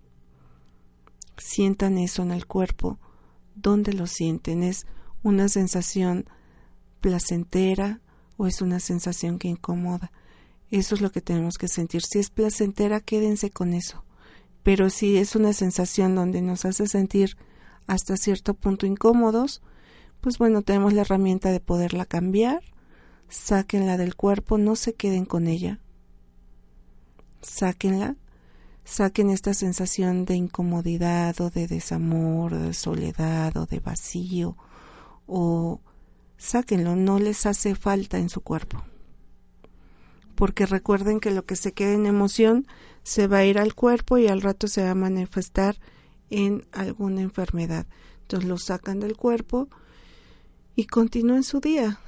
Sientan 1.38 1.98
eso 1.98 2.24
en 2.24 2.32
el 2.32 2.46
cuerpo. 2.46 3.00
¿Dónde 3.56 3.94
lo 3.94 4.08
sienten? 4.08 4.64
¿Es 4.64 4.86
una 5.24 5.50
sensación 5.50 6.26
placentera 7.00 8.02
o 8.38 8.48
es 8.48 8.62
una 8.62 8.80
sensación 8.80 9.40
que 9.40 9.48
incomoda? 9.48 10.12
Eso 10.70 10.96
es 10.96 11.02
lo 11.02 11.12
que 11.12 11.22
tenemos 11.22 11.58
que 11.58 11.68
sentir. 11.68 12.02
Si 12.02 12.20
es 12.20 12.30
placentera, 12.30 13.02
quédense 13.02 13.52
con 13.52 13.74
eso. 13.74 14.04
Pero 14.64 14.90
si 14.90 15.18
es 15.18 15.36
una 15.36 15.54
sensación 15.54 16.16
donde 16.16 16.42
nos 16.42 16.66
hace 16.66 16.88
sentir 16.88 17.38
hasta 17.88 18.16
cierto 18.16 18.54
punto 18.54 18.86
incómodos, 18.86 19.62
pues 20.22 20.38
bueno, 20.38 20.62
tenemos 20.62 20.94
la 20.94 21.02
herramienta 21.02 21.52
de 21.52 21.60
poderla 21.60 22.06
cambiar 22.06 22.62
sáquenla 23.32 23.98
del 23.98 24.16
cuerpo, 24.16 24.58
no 24.58 24.76
se 24.76 24.94
queden 24.94 25.26
con 25.26 25.48
ella. 25.48 25.80
Sáquenla, 27.42 28.18
saquen 28.84 29.30
esta 29.30 29.54
sensación 29.54 30.26
de 30.26 30.36
incomodidad 30.36 31.40
o 31.40 31.50
de 31.50 31.66
desamor, 31.66 32.54
o 32.54 32.60
de 32.60 32.74
soledad 32.74 33.56
o 33.58 33.66
de 33.66 33.80
vacío, 33.80 34.58
o 35.26 35.80
sáquenlo, 36.38 36.96
no 36.96 37.20
les 37.20 37.46
hace 37.46 37.74
falta 37.74 38.20
en 38.20 38.30
su 38.30 38.42
cuerpo. 38.42 38.84
Porque 40.36 40.66
recuerden 40.66 41.20
que 41.20 41.32
lo 41.32 41.46
que 41.46 41.56
se 41.56 41.72
queda 41.72 41.94
en 41.94 42.06
emoción 42.06 42.68
se 43.04 43.28
va 43.28 43.38
a 43.38 43.46
ir 43.46 43.58
al 43.58 43.74
cuerpo 43.76 44.18
y 44.18 44.28
al 44.28 44.42
rato 44.42 44.68
se 44.68 44.84
va 44.84 44.92
a 44.92 44.96
manifestar 44.96 45.78
en 46.30 46.66
alguna 46.74 47.22
enfermedad. 47.22 47.88
Entonces 48.24 48.48
lo 48.50 48.58
sacan 48.58 49.00
del 49.00 49.16
cuerpo 49.16 49.70
y 50.76 50.86
continúen 50.86 51.44
su 51.44 51.60
día 51.60 52.00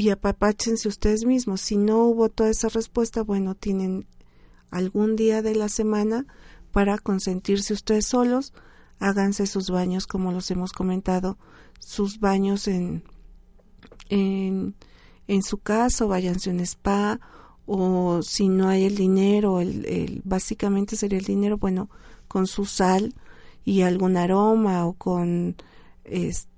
y 0.00 0.08
apapáchense 0.08 0.88
ustedes 0.88 1.26
mismos. 1.26 1.60
Si 1.60 1.76
no 1.76 2.04
hubo 2.04 2.30
toda 2.30 2.48
esa 2.48 2.70
respuesta, 2.70 3.22
bueno, 3.22 3.54
tienen 3.54 4.06
algún 4.70 5.14
día 5.14 5.42
de 5.42 5.54
la 5.54 5.68
semana 5.68 6.24
para 6.72 6.96
consentirse 6.96 7.74
ustedes 7.74 8.06
solos, 8.06 8.54
háganse 8.98 9.46
sus 9.46 9.68
baños 9.68 10.06
como 10.06 10.32
los 10.32 10.50
hemos 10.50 10.72
comentado, 10.72 11.36
sus 11.80 12.18
baños 12.18 12.66
en, 12.66 13.02
en, 14.08 14.74
en 15.28 15.42
su 15.42 15.58
casa 15.58 16.06
váyanse 16.06 16.48
a 16.48 16.54
un 16.54 16.60
spa 16.60 17.20
o 17.66 18.22
si 18.22 18.48
no 18.48 18.68
hay 18.68 18.84
el 18.84 18.96
dinero, 18.96 19.60
el, 19.60 19.84
el, 19.84 20.22
básicamente 20.24 20.96
sería 20.96 21.18
el 21.18 21.26
dinero, 21.26 21.58
bueno, 21.58 21.90
con 22.26 22.46
su 22.46 22.64
sal 22.64 23.14
y 23.66 23.82
algún 23.82 24.16
aroma 24.16 24.86
o 24.86 24.94
con 24.94 25.56
este 26.04 26.48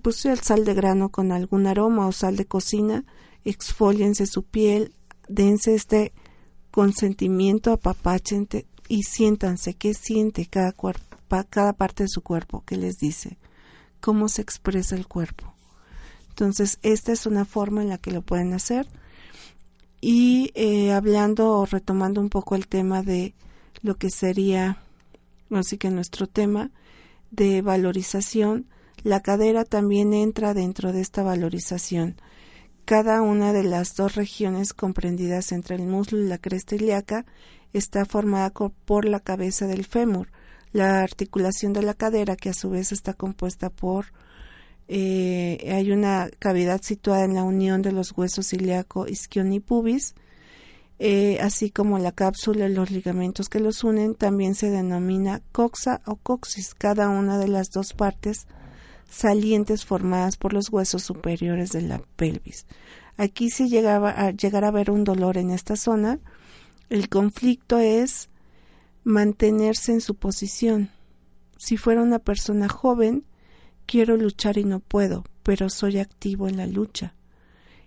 pues 0.00 0.24
el 0.24 0.40
sal 0.40 0.64
de 0.64 0.74
grano 0.74 1.10
con 1.10 1.32
algún 1.32 1.66
aroma 1.66 2.06
o 2.06 2.12
sal 2.12 2.36
de 2.36 2.46
cocina, 2.46 3.04
exfoliense 3.44 4.26
su 4.26 4.42
piel, 4.42 4.92
dense 5.28 5.74
este 5.74 6.12
consentimiento, 6.70 7.72
apapáchente 7.72 8.66
y 8.88 9.02
siéntanse 9.02 9.74
qué 9.74 9.94
siente 9.94 10.46
cada, 10.46 10.74
cada 11.48 11.72
parte 11.72 12.04
de 12.04 12.08
su 12.08 12.22
cuerpo, 12.22 12.62
qué 12.66 12.76
les 12.76 12.96
dice, 12.98 13.38
cómo 14.00 14.28
se 14.28 14.42
expresa 14.42 14.96
el 14.96 15.06
cuerpo. 15.06 15.52
Entonces, 16.30 16.78
esta 16.82 17.12
es 17.12 17.26
una 17.26 17.44
forma 17.44 17.82
en 17.82 17.90
la 17.90 17.98
que 17.98 18.10
lo 18.10 18.22
pueden 18.22 18.54
hacer. 18.54 18.86
Y 20.00 20.50
eh, 20.54 20.92
hablando 20.92 21.52
o 21.52 21.66
retomando 21.66 22.20
un 22.20 22.30
poco 22.30 22.56
el 22.56 22.66
tema 22.66 23.02
de 23.02 23.34
lo 23.82 23.96
que 23.96 24.10
sería, 24.10 24.78
así 25.50 25.76
que 25.76 25.90
nuestro 25.90 26.26
tema 26.26 26.70
de 27.30 27.62
valorización, 27.62 28.66
la 29.02 29.20
cadera 29.20 29.64
también 29.64 30.12
entra 30.12 30.54
dentro 30.54 30.92
de 30.92 31.00
esta 31.00 31.22
valorización. 31.22 32.16
Cada 32.84 33.22
una 33.22 33.52
de 33.52 33.64
las 33.64 33.94
dos 33.94 34.14
regiones 34.14 34.72
comprendidas 34.72 35.52
entre 35.52 35.76
el 35.76 35.86
muslo 35.86 36.18
y 36.18 36.26
la 36.26 36.38
cresta 36.38 36.74
ilíaca 36.74 37.24
está 37.72 38.04
formada 38.04 38.50
por 38.50 39.04
la 39.04 39.20
cabeza 39.20 39.66
del 39.66 39.84
fémur, 39.84 40.28
la 40.72 41.02
articulación 41.02 41.72
de 41.72 41.82
la 41.82 41.94
cadera 41.94 42.36
que 42.36 42.50
a 42.50 42.54
su 42.54 42.70
vez 42.70 42.92
está 42.92 43.14
compuesta 43.14 43.70
por 43.70 44.06
eh, 44.88 45.72
hay 45.72 45.90
una 45.92 46.28
cavidad 46.38 46.82
situada 46.82 47.24
en 47.24 47.34
la 47.34 47.44
unión 47.44 47.82
de 47.82 47.92
los 47.92 48.12
huesos 48.16 48.52
ilíaco, 48.52 49.06
isquion 49.06 49.52
y 49.52 49.60
pubis, 49.60 50.14
eh, 50.98 51.38
así 51.40 51.70
como 51.70 51.98
la 51.98 52.12
cápsula 52.12 52.66
y 52.66 52.74
los 52.74 52.90
ligamentos 52.90 53.48
que 53.48 53.60
los 53.60 53.84
unen, 53.84 54.14
también 54.14 54.54
se 54.54 54.70
denomina 54.70 55.40
coxa 55.52 56.02
o 56.04 56.16
coxis. 56.16 56.74
Cada 56.74 57.08
una 57.08 57.38
de 57.38 57.48
las 57.48 57.70
dos 57.70 57.94
partes 57.94 58.46
salientes 59.12 59.84
formadas 59.84 60.38
por 60.38 60.54
los 60.54 60.72
huesos 60.72 61.02
superiores 61.02 61.70
de 61.70 61.82
la 61.82 62.02
pelvis. 62.16 62.66
Aquí 63.18 63.50
si 63.50 63.68
llegaba 63.68 64.10
a 64.10 64.30
llegar 64.30 64.64
a 64.64 64.68
haber 64.68 64.90
un 64.90 65.04
dolor 65.04 65.36
en 65.36 65.50
esta 65.50 65.76
zona, 65.76 66.18
el 66.88 67.10
conflicto 67.10 67.78
es 67.78 68.30
mantenerse 69.04 69.92
en 69.92 70.00
su 70.00 70.14
posición. 70.14 70.88
Si 71.58 71.76
fuera 71.76 72.02
una 72.02 72.20
persona 72.20 72.68
joven, 72.70 73.24
quiero 73.84 74.16
luchar 74.16 74.56
y 74.56 74.64
no 74.64 74.80
puedo, 74.80 75.24
pero 75.42 75.68
soy 75.68 75.98
activo 75.98 76.48
en 76.48 76.56
la 76.56 76.66
lucha. 76.66 77.14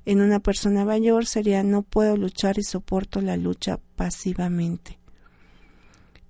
En 0.06 0.22
una 0.22 0.40
persona 0.40 0.86
mayor 0.86 1.26
sería 1.26 1.64
no 1.64 1.82
puedo 1.82 2.18
luchar 2.18 2.60
y 2.60 2.64
soporto 2.64 3.20
la 3.22 3.36
lucha 3.36 3.80
pasivamente. 3.96 5.00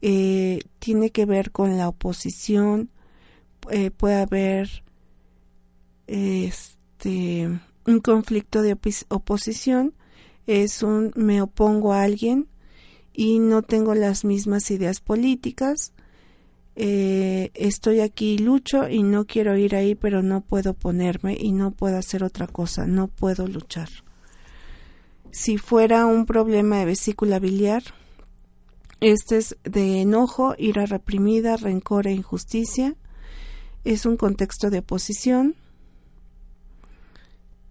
Eh, 0.01 0.61
tiene 0.79 1.09
que 1.09 1.25
ver 1.25 1.51
con 1.51 1.77
la 1.77 1.89
oposición, 1.89 2.91
eh, 3.71 3.91
puede 3.91 4.21
haber 4.21 4.84
este 6.07 7.59
un 7.85 7.99
conflicto 7.99 8.61
de 8.61 8.77
oposición 9.09 9.93
es 10.47 10.83
un 10.83 11.11
me 11.15 11.41
opongo 11.41 11.93
a 11.93 12.03
alguien 12.03 12.47
y 13.13 13.39
no 13.39 13.61
tengo 13.61 13.95
las 13.95 14.25
mismas 14.25 14.69
ideas 14.71 14.99
políticas 14.99 15.93
eh, 16.75 17.51
estoy 17.53 18.01
aquí 18.01 18.33
y 18.33 18.37
lucho 18.39 18.89
y 18.89 19.03
no 19.03 19.25
quiero 19.25 19.55
ir 19.57 19.75
ahí 19.75 19.95
pero 19.95 20.21
no 20.21 20.41
puedo 20.41 20.73
ponerme 20.73 21.37
y 21.39 21.51
no 21.51 21.71
puedo 21.71 21.97
hacer 21.97 22.23
otra 22.23 22.47
cosa 22.47 22.85
no 22.85 23.07
puedo 23.07 23.47
luchar. 23.47 23.89
Si 25.31 25.57
fuera 25.57 26.05
un 26.05 26.25
problema 26.25 26.79
de 26.79 26.85
vesícula 26.85 27.39
biliar 27.39 27.83
este 28.99 29.37
es 29.37 29.57
de 29.63 30.01
enojo 30.01 30.55
ira 30.57 30.85
reprimida 30.85 31.57
rencor 31.57 32.07
e 32.07 32.13
injusticia 32.13 32.95
es 33.83 34.05
un 34.05 34.17
contexto 34.17 34.69
de 34.69 34.79
oposición 34.79 35.55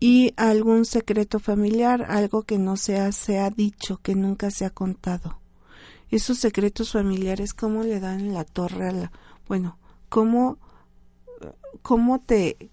y 0.06 0.34
algún 0.36 0.84
secreto 0.84 1.38
familiar, 1.38 2.04
algo 2.10 2.42
que 2.42 2.58
no 2.58 2.76
se 2.76 2.98
ha, 2.98 3.10
se 3.10 3.38
ha 3.38 3.48
dicho, 3.48 4.02
que 4.02 4.14
nunca 4.14 4.50
se 4.50 4.66
ha 4.66 4.70
contado. 4.70 5.40
Esos 6.10 6.36
secretos 6.36 6.92
familiares, 6.92 7.54
¿cómo 7.54 7.84
le 7.84 8.00
dan 8.00 8.34
la 8.34 8.44
torre 8.44 8.90
a 8.90 8.92
la... 8.92 9.12
Bueno, 9.48 9.78
¿cómo, 10.10 10.58
cómo 11.80 12.20
te... 12.20 12.70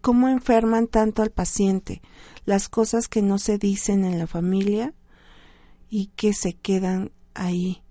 cómo 0.00 0.28
enferman 0.28 0.86
tanto 0.86 1.20
al 1.20 1.28
paciente, 1.28 2.00
las 2.46 2.70
cosas 2.70 3.06
que 3.06 3.20
no 3.20 3.36
se 3.36 3.58
dicen 3.58 4.06
en 4.06 4.18
la 4.18 4.26
familia 4.26 4.94
y 5.90 6.06
que 6.16 6.32
se 6.32 6.54
quedan 6.54 7.12
ahí. 7.34 7.82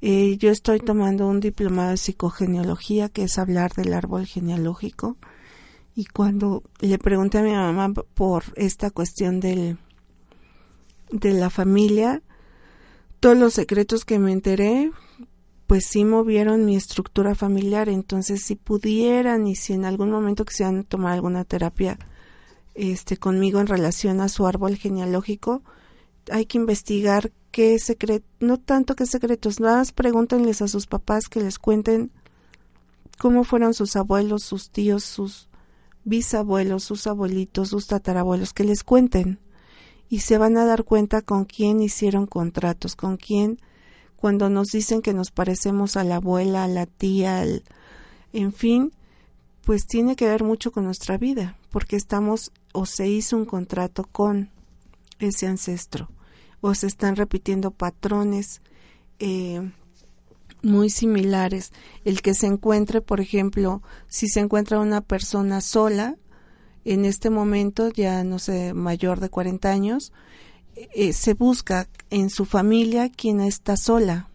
Eh, 0.00 0.36
yo 0.36 0.52
estoy 0.52 0.78
tomando 0.78 1.26
un 1.26 1.40
diplomado 1.40 1.90
de 1.90 1.96
psicogenealogía, 1.96 3.08
que 3.08 3.24
es 3.24 3.36
hablar 3.36 3.72
del 3.72 3.94
árbol 3.94 4.26
genealógico, 4.26 5.16
y 6.00 6.06
cuando 6.06 6.62
le 6.80 6.96
pregunté 6.96 7.36
a 7.36 7.42
mi 7.42 7.52
mamá 7.52 7.92
por 7.92 8.44
esta 8.56 8.90
cuestión 8.90 9.38
del, 9.38 9.76
de 11.10 11.34
la 11.34 11.50
familia, 11.50 12.22
todos 13.20 13.36
los 13.36 13.52
secretos 13.52 14.06
que 14.06 14.18
me 14.18 14.32
enteré, 14.32 14.92
pues 15.66 15.84
sí 15.84 16.06
movieron 16.06 16.64
mi 16.64 16.74
estructura 16.74 17.34
familiar. 17.34 17.90
Entonces, 17.90 18.42
si 18.42 18.56
pudieran 18.56 19.46
y 19.46 19.56
si 19.56 19.74
en 19.74 19.84
algún 19.84 20.10
momento 20.10 20.46
quisieran 20.46 20.84
tomar 20.84 21.12
alguna 21.12 21.44
terapia 21.44 21.98
este, 22.74 23.18
conmigo 23.18 23.60
en 23.60 23.66
relación 23.66 24.22
a 24.22 24.30
su 24.30 24.46
árbol 24.46 24.76
genealógico, 24.76 25.62
hay 26.30 26.46
que 26.46 26.56
investigar 26.56 27.30
qué 27.50 27.78
secreto, 27.78 28.24
no 28.40 28.56
tanto 28.56 28.96
qué 28.96 29.04
secretos, 29.04 29.60
nada 29.60 29.76
más 29.76 29.92
pregúntenles 29.92 30.62
a 30.62 30.68
sus 30.68 30.86
papás 30.86 31.28
que 31.28 31.42
les 31.42 31.58
cuenten 31.58 32.10
cómo 33.18 33.44
fueron 33.44 33.74
sus 33.74 33.96
abuelos, 33.96 34.44
sus 34.44 34.70
tíos, 34.70 35.04
sus 35.04 35.49
bisabuelos, 36.04 36.84
sus 36.84 37.06
abuelitos, 37.06 37.68
sus 37.68 37.86
tatarabuelos, 37.86 38.52
que 38.52 38.64
les 38.64 38.84
cuenten. 38.84 39.38
Y 40.08 40.20
se 40.20 40.38
van 40.38 40.56
a 40.56 40.64
dar 40.64 40.84
cuenta 40.84 41.22
con 41.22 41.44
quién 41.44 41.80
hicieron 41.80 42.26
contratos, 42.26 42.96
con 42.96 43.16
quién 43.16 43.58
cuando 44.20 44.50
nos 44.50 44.68
dicen 44.68 45.00
que 45.00 45.14
nos 45.14 45.30
parecemos 45.30 45.96
a 45.96 46.04
la 46.04 46.16
abuela, 46.16 46.64
a 46.64 46.68
la 46.68 46.84
tía, 46.84 47.42
en 48.34 48.52
fin, 48.52 48.92
pues 49.64 49.86
tiene 49.86 50.14
que 50.14 50.26
ver 50.26 50.44
mucho 50.44 50.72
con 50.72 50.84
nuestra 50.84 51.16
vida, 51.16 51.56
porque 51.70 51.96
estamos 51.96 52.52
o 52.72 52.84
se 52.84 53.08
hizo 53.08 53.36
un 53.36 53.46
contrato 53.46 54.04
con 54.04 54.50
ese 55.20 55.46
ancestro, 55.46 56.10
o 56.60 56.74
se 56.74 56.86
están 56.86 57.16
repitiendo 57.16 57.70
patrones 57.70 58.60
eh, 59.20 59.70
muy 60.62 60.90
similares. 60.90 61.72
El 62.04 62.22
que 62.22 62.34
se 62.34 62.46
encuentre, 62.46 63.00
por 63.00 63.20
ejemplo, 63.20 63.82
si 64.08 64.28
se 64.28 64.40
encuentra 64.40 64.78
una 64.78 65.00
persona 65.00 65.60
sola, 65.60 66.16
en 66.84 67.04
este 67.04 67.30
momento, 67.30 67.90
ya 67.90 68.24
no 68.24 68.38
sé, 68.38 68.74
mayor 68.74 69.20
de 69.20 69.28
40 69.28 69.70
años, 69.70 70.12
eh, 70.74 71.12
se 71.12 71.34
busca 71.34 71.88
en 72.10 72.30
su 72.30 72.44
familia 72.44 73.10
quien 73.10 73.40
está 73.40 73.76
sola 73.76 74.30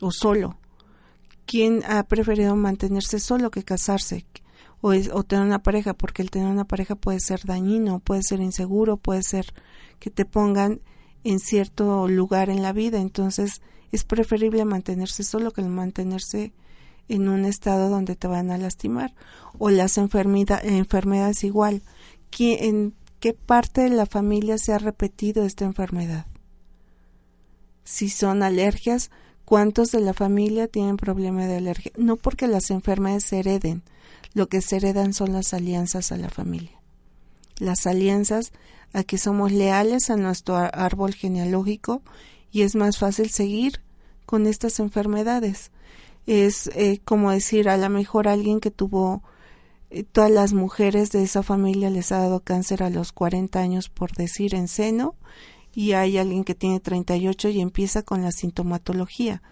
o 0.00 0.10
solo, 0.10 0.58
quien 1.46 1.82
ha 1.86 2.02
preferido 2.04 2.56
mantenerse 2.56 3.20
solo 3.20 3.50
que 3.50 3.62
casarse 3.62 4.26
o, 4.80 4.90
o 4.90 5.22
tener 5.22 5.44
una 5.44 5.62
pareja, 5.62 5.94
porque 5.94 6.22
el 6.22 6.30
tener 6.30 6.48
una 6.48 6.64
pareja 6.64 6.96
puede 6.96 7.20
ser 7.20 7.42
dañino, 7.44 8.00
puede 8.00 8.22
ser 8.22 8.40
inseguro, 8.40 8.96
puede 8.96 9.22
ser 9.22 9.54
que 10.00 10.10
te 10.10 10.24
pongan 10.24 10.80
en 11.22 11.38
cierto 11.38 12.08
lugar 12.08 12.50
en 12.50 12.62
la 12.62 12.72
vida, 12.72 13.00
entonces 13.00 13.62
es 13.94 14.02
preferible 14.04 14.64
mantenerse 14.64 15.22
solo 15.22 15.52
que 15.52 15.62
mantenerse 15.62 16.52
en 17.08 17.28
un 17.28 17.44
estado 17.44 17.90
donde 17.90 18.16
te 18.16 18.26
van 18.26 18.50
a 18.50 18.58
lastimar 18.58 19.14
o 19.58 19.70
las 19.70 19.98
enfermedades 19.98 21.44
igual. 21.44 21.82
¿En 22.36 22.94
qué 23.20 23.34
parte 23.34 23.82
de 23.82 23.90
la 23.90 24.06
familia 24.06 24.58
se 24.58 24.72
ha 24.72 24.78
repetido 24.78 25.44
esta 25.44 25.64
enfermedad? 25.64 26.26
Si 27.84 28.08
son 28.08 28.42
alergias, 28.42 29.12
¿cuántos 29.44 29.92
de 29.92 30.00
la 30.00 30.12
familia 30.12 30.66
tienen 30.66 30.96
problema 30.96 31.46
de 31.46 31.58
alergia? 31.58 31.92
No 31.96 32.16
porque 32.16 32.48
las 32.48 32.70
enfermedades 32.70 33.24
se 33.24 33.38
hereden, 33.38 33.84
lo 34.32 34.48
que 34.48 34.60
se 34.60 34.76
heredan 34.76 35.12
son 35.12 35.32
las 35.32 35.54
alianzas 35.54 36.10
a 36.10 36.16
la 36.16 36.30
familia. 36.30 36.82
Las 37.58 37.86
alianzas 37.86 38.50
a 38.92 39.04
que 39.04 39.18
somos 39.18 39.52
leales 39.52 40.10
a 40.10 40.16
nuestro 40.16 40.56
árbol 40.56 41.14
genealógico 41.14 42.02
y 42.50 42.62
es 42.62 42.74
más 42.74 42.98
fácil 42.98 43.30
seguir 43.30 43.83
con 44.26 44.46
estas 44.46 44.80
enfermedades. 44.80 45.70
Es 46.26 46.68
eh, 46.74 47.00
como 47.04 47.30
decir 47.30 47.68
a 47.68 47.76
lo 47.76 47.88
mejor 47.90 48.28
alguien 48.28 48.60
que 48.60 48.70
tuvo 48.70 49.22
eh, 49.90 50.04
todas 50.04 50.30
las 50.30 50.52
mujeres 50.52 51.12
de 51.12 51.22
esa 51.22 51.42
familia 51.42 51.90
les 51.90 52.12
ha 52.12 52.18
dado 52.18 52.40
cáncer 52.40 52.82
a 52.82 52.90
los 52.90 53.12
40 53.12 53.60
años 53.60 53.88
por 53.88 54.12
decir 54.12 54.54
en 54.54 54.68
seno 54.68 55.14
y 55.74 55.92
hay 55.92 56.18
alguien 56.18 56.44
que 56.44 56.54
tiene 56.54 56.80
38 56.80 57.48
y 57.50 57.60
empieza 57.60 58.02
con 58.02 58.22
la 58.22 58.32
sintomatología. 58.32 59.42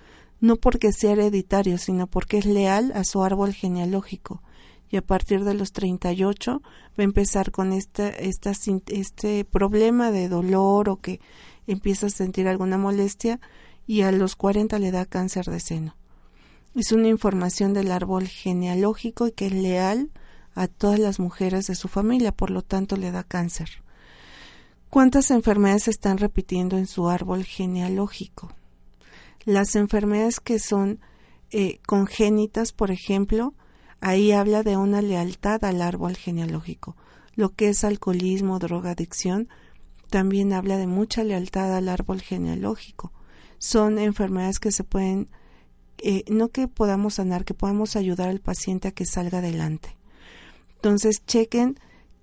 No 0.41 0.57
porque 0.57 0.93
sea 0.93 1.13
hereditario 1.13 1.79
sino 1.79 2.07
porque 2.07 2.39
es 2.39 2.47
leal 2.47 2.93
a 2.95 3.05
su 3.05 3.23
árbol 3.23 3.53
genealógico. 3.53 4.43
Y 4.91 4.97
a 4.97 5.03
partir 5.03 5.45
de 5.45 5.55
los 5.55 5.73
38 5.73 6.61
va 6.63 6.71
a 6.99 7.03
empezar 7.03 7.51
con 7.51 7.73
esta, 7.73 8.09
este 8.09 9.45
problema 9.45 10.11
de 10.11 10.29
dolor 10.29 10.89
o 10.89 10.97
que 10.97 11.21
empieza 11.67 12.07
a 12.07 12.11
sentir 12.11 12.49
alguna 12.49 12.79
molestia 12.79 13.41
y 13.87 14.03
a 14.03 14.13
los 14.13 14.37
40 14.37 14.79
le 14.79 14.91
da 14.91 15.05
cáncer 15.07 15.47
de 15.47 15.61
seno 15.61 15.97
es 16.75 16.93
una 16.93 17.09
información 17.09 17.75
del 17.75 17.93
árbol 17.93 18.27
genealógico 18.27 19.27
y 19.27 19.33
que 19.33 19.47
es 19.47 19.53
leal 19.53 20.11
a 20.55 20.69
todas 20.69 20.99
las 20.99 21.19
mujeres 21.19 21.67
de 21.67 21.75
su 21.75 21.89
familia, 21.89 22.33
por 22.33 22.51
lo 22.51 22.63
tanto 22.63 22.97
le 22.97 23.11
da 23.11 23.25
cáncer. 23.25 23.83
¿Cuántas 24.89 25.31
enfermedades 25.31 25.85
se 25.85 25.91
están 25.91 26.19
repitiendo 26.19 26.77
en 26.77 26.87
su 26.87 27.09
árbol 27.09 27.45
genealógico? 27.45 28.55
Las 29.45 29.75
enfermedades 29.75 30.41
que 30.41 30.59
son 30.59 31.01
eh, 31.51 31.81
congénitas, 31.87 32.73
por 32.73 32.91
ejemplo, 32.91 33.55
ahí 34.01 34.33
habla 34.33 34.63
de 34.63 34.77
una 34.77 35.03
lealtad 35.03 35.65
al 35.65 35.83
árbol 35.83 36.17
genealógico. 36.17 36.97
Lo 37.35 37.55
que 37.55 37.71
es 37.71 37.85
alcoholismo, 37.85 38.59
drogadicción, 38.59 39.49
también 40.11 40.53
habla 40.53 40.77
de 40.77 40.87
mucha 40.87 41.25
lealtad 41.25 41.75
al 41.75 41.89
árbol 41.89 42.21
genealógico. 42.21 43.13
Son 43.63 44.01
enfermedades 44.01 44.59
que 44.59 44.73
se 44.73 44.83
pueden 44.83 45.29
eh, 45.99 46.25
no 46.29 46.49
que 46.49 46.67
podamos 46.67 47.15
sanar, 47.15 47.45
que 47.45 47.55
podamos 47.55 47.95
ayudar 47.95 48.29
al 48.29 48.41
paciente 48.41 48.89
a 48.89 48.91
que 48.91 49.07
salga 49.07 49.39
adelante. 49.39 49.97
Entonces, 50.75 51.25
chequen 51.27 51.79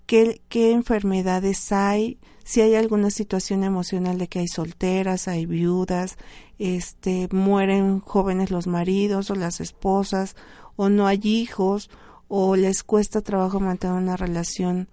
qué, 0.05 0.41
qué 0.49 0.73
enfermedades 0.73 1.71
hay, 1.71 2.19
si 2.43 2.59
hay 2.59 2.75
alguna 2.75 3.09
situación 3.09 3.63
emocional 3.63 4.17
de 4.17 4.27
que 4.27 4.39
hay 4.39 4.49
solteras, 4.49 5.29
hay 5.29 5.45
viudas, 5.45 6.17
este, 6.57 7.29
mueren 7.31 8.01
jóvenes 8.01 8.51
los 8.51 8.67
maridos 8.67 9.31
o 9.31 9.35
las 9.35 9.61
esposas, 9.61 10.35
o 10.75 10.89
no 10.89 11.07
hay 11.07 11.21
hijos, 11.23 11.89
o 12.27 12.57
les 12.57 12.83
cuesta 12.83 13.21
trabajo 13.21 13.61
mantener 13.61 13.95
una 13.95 14.17
relación 14.17 14.89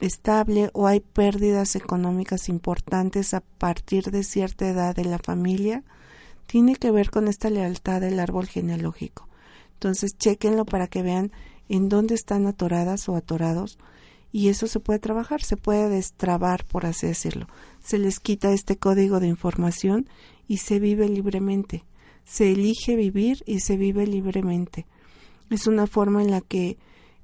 estable, 0.00 0.70
o 0.72 0.86
hay 0.86 1.00
pérdidas 1.00 1.76
económicas 1.76 2.48
importantes 2.48 3.34
a 3.34 3.40
partir 3.40 4.10
de 4.10 4.22
cierta 4.22 4.68
edad 4.68 4.94
de 4.94 5.04
la 5.04 5.18
familia 5.18 5.84
tiene 6.46 6.76
que 6.76 6.90
ver 6.90 7.10
con 7.10 7.28
esta 7.28 7.50
lealtad 7.50 8.00
del 8.00 8.20
árbol 8.20 8.46
genealógico. 8.46 9.28
Entonces, 9.74 10.16
chequenlo 10.16 10.64
para 10.64 10.86
que 10.86 11.02
vean 11.02 11.32
en 11.68 11.88
dónde 11.88 12.14
están 12.14 12.46
atoradas 12.46 13.08
o 13.08 13.16
atorados 13.16 13.78
y 14.32 14.48
eso 14.48 14.66
se 14.66 14.80
puede 14.80 14.98
trabajar, 14.98 15.42
se 15.42 15.56
puede 15.56 15.88
destrabar, 15.88 16.64
por 16.64 16.86
así 16.86 17.06
decirlo. 17.06 17.46
Se 17.82 17.98
les 17.98 18.20
quita 18.20 18.52
este 18.52 18.76
código 18.76 19.20
de 19.20 19.28
información 19.28 20.08
y 20.46 20.58
se 20.58 20.78
vive 20.78 21.08
libremente. 21.08 21.84
Se 22.24 22.52
elige 22.52 22.96
vivir 22.96 23.42
y 23.46 23.60
se 23.60 23.76
vive 23.76 24.06
libremente. 24.06 24.86
Es 25.50 25.66
una 25.66 25.86
forma 25.86 26.22
en 26.22 26.30
la 26.30 26.40
que 26.40 26.76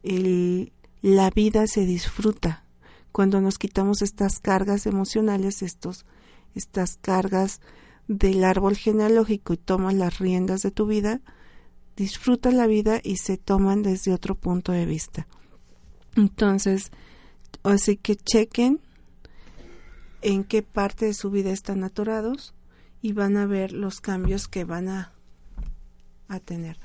el, 0.02 0.72
la 1.02 1.30
vida 1.30 1.66
se 1.66 1.84
disfruta. 1.84 2.64
Cuando 3.10 3.40
nos 3.40 3.58
quitamos 3.58 4.00
estas 4.00 4.38
cargas 4.38 4.86
emocionales, 4.86 5.62
estos, 5.62 6.06
estas 6.54 6.96
cargas 6.96 7.60
del 8.08 8.44
árbol 8.44 8.76
genealógico 8.76 9.52
y 9.52 9.58
tomas 9.58 9.94
las 9.94 10.18
riendas 10.18 10.62
de 10.62 10.70
tu 10.70 10.86
vida, 10.86 11.20
disfruta 11.96 12.50
la 12.50 12.66
vida 12.66 13.00
y 13.02 13.16
se 13.16 13.36
toman 13.36 13.82
desde 13.82 14.14
otro 14.14 14.34
punto 14.34 14.72
de 14.72 14.86
vista. 14.86 15.26
Entonces, 16.16 16.90
así 17.64 17.96
que 17.96 18.16
chequen 18.16 18.80
en 20.22 20.44
qué 20.44 20.62
parte 20.62 21.06
de 21.06 21.14
su 21.14 21.30
vida 21.30 21.50
están 21.50 21.84
atorados 21.84 22.54
y 23.02 23.12
van 23.12 23.36
a 23.36 23.46
ver 23.46 23.72
los 23.72 24.00
cambios 24.00 24.46
que 24.46 24.64
van 24.64 24.88
a, 24.88 25.12
a 26.28 26.38
tener. 26.38 26.78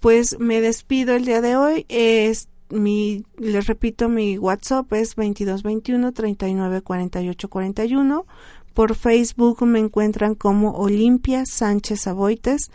Pues 0.00 0.38
me 0.38 0.60
despido 0.60 1.14
el 1.14 1.24
día 1.24 1.40
de 1.40 1.56
hoy. 1.56 1.86
Es 1.88 2.48
mi, 2.70 3.24
les 3.38 3.66
repito, 3.66 4.08
mi 4.08 4.38
WhatsApp 4.38 4.92
es 4.92 5.14
2221 5.16 6.12
39 6.12 6.82
48 6.82 7.48
41. 7.48 8.26
Por 8.72 8.94
Facebook 8.94 9.62
me 9.64 9.78
encuentran 9.78 10.34
como 10.34 10.72
Olimpia 10.72 11.44
Sánchez 11.46 12.06
Aboites 12.06 12.70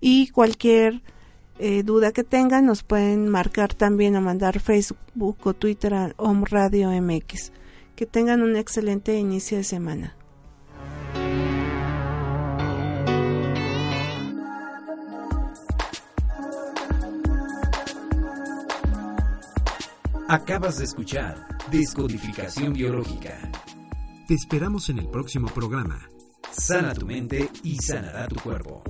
y 0.00 0.28
cualquier 0.30 1.02
eh, 1.60 1.82
duda 1.82 2.12
que 2.12 2.24
tengan 2.24 2.66
nos 2.66 2.82
pueden 2.82 3.28
marcar 3.28 3.74
también 3.74 4.16
o 4.16 4.20
mandar 4.20 4.60
Facebook 4.60 5.36
o 5.44 5.54
Twitter 5.54 5.94
a 5.94 6.12
Om 6.16 6.44
Radio 6.44 6.90
MX. 6.90 7.52
Que 7.94 8.06
tengan 8.06 8.42
un 8.42 8.56
excelente 8.56 9.18
inicio 9.18 9.58
de 9.58 9.64
semana. 9.64 10.14
Acabas 20.30 20.76
de 20.76 20.84
escuchar 20.84 21.48
Descodificación 21.70 22.74
Biológica. 22.74 23.50
Te 24.26 24.34
esperamos 24.34 24.90
en 24.90 24.98
el 24.98 25.08
próximo 25.08 25.48
programa. 25.48 26.06
Sana 26.50 26.92
tu 26.92 27.06
mente 27.06 27.48
y 27.62 27.78
sanará 27.78 28.28
tu 28.28 28.36
cuerpo. 28.36 28.82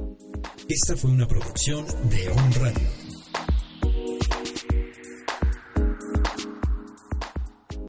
Esta 0.68 0.97
fue 0.97 1.12
una 1.12 1.28
producción 1.28 1.86
de 2.11 2.28
On 2.30 2.53
Radio. 2.55 3.07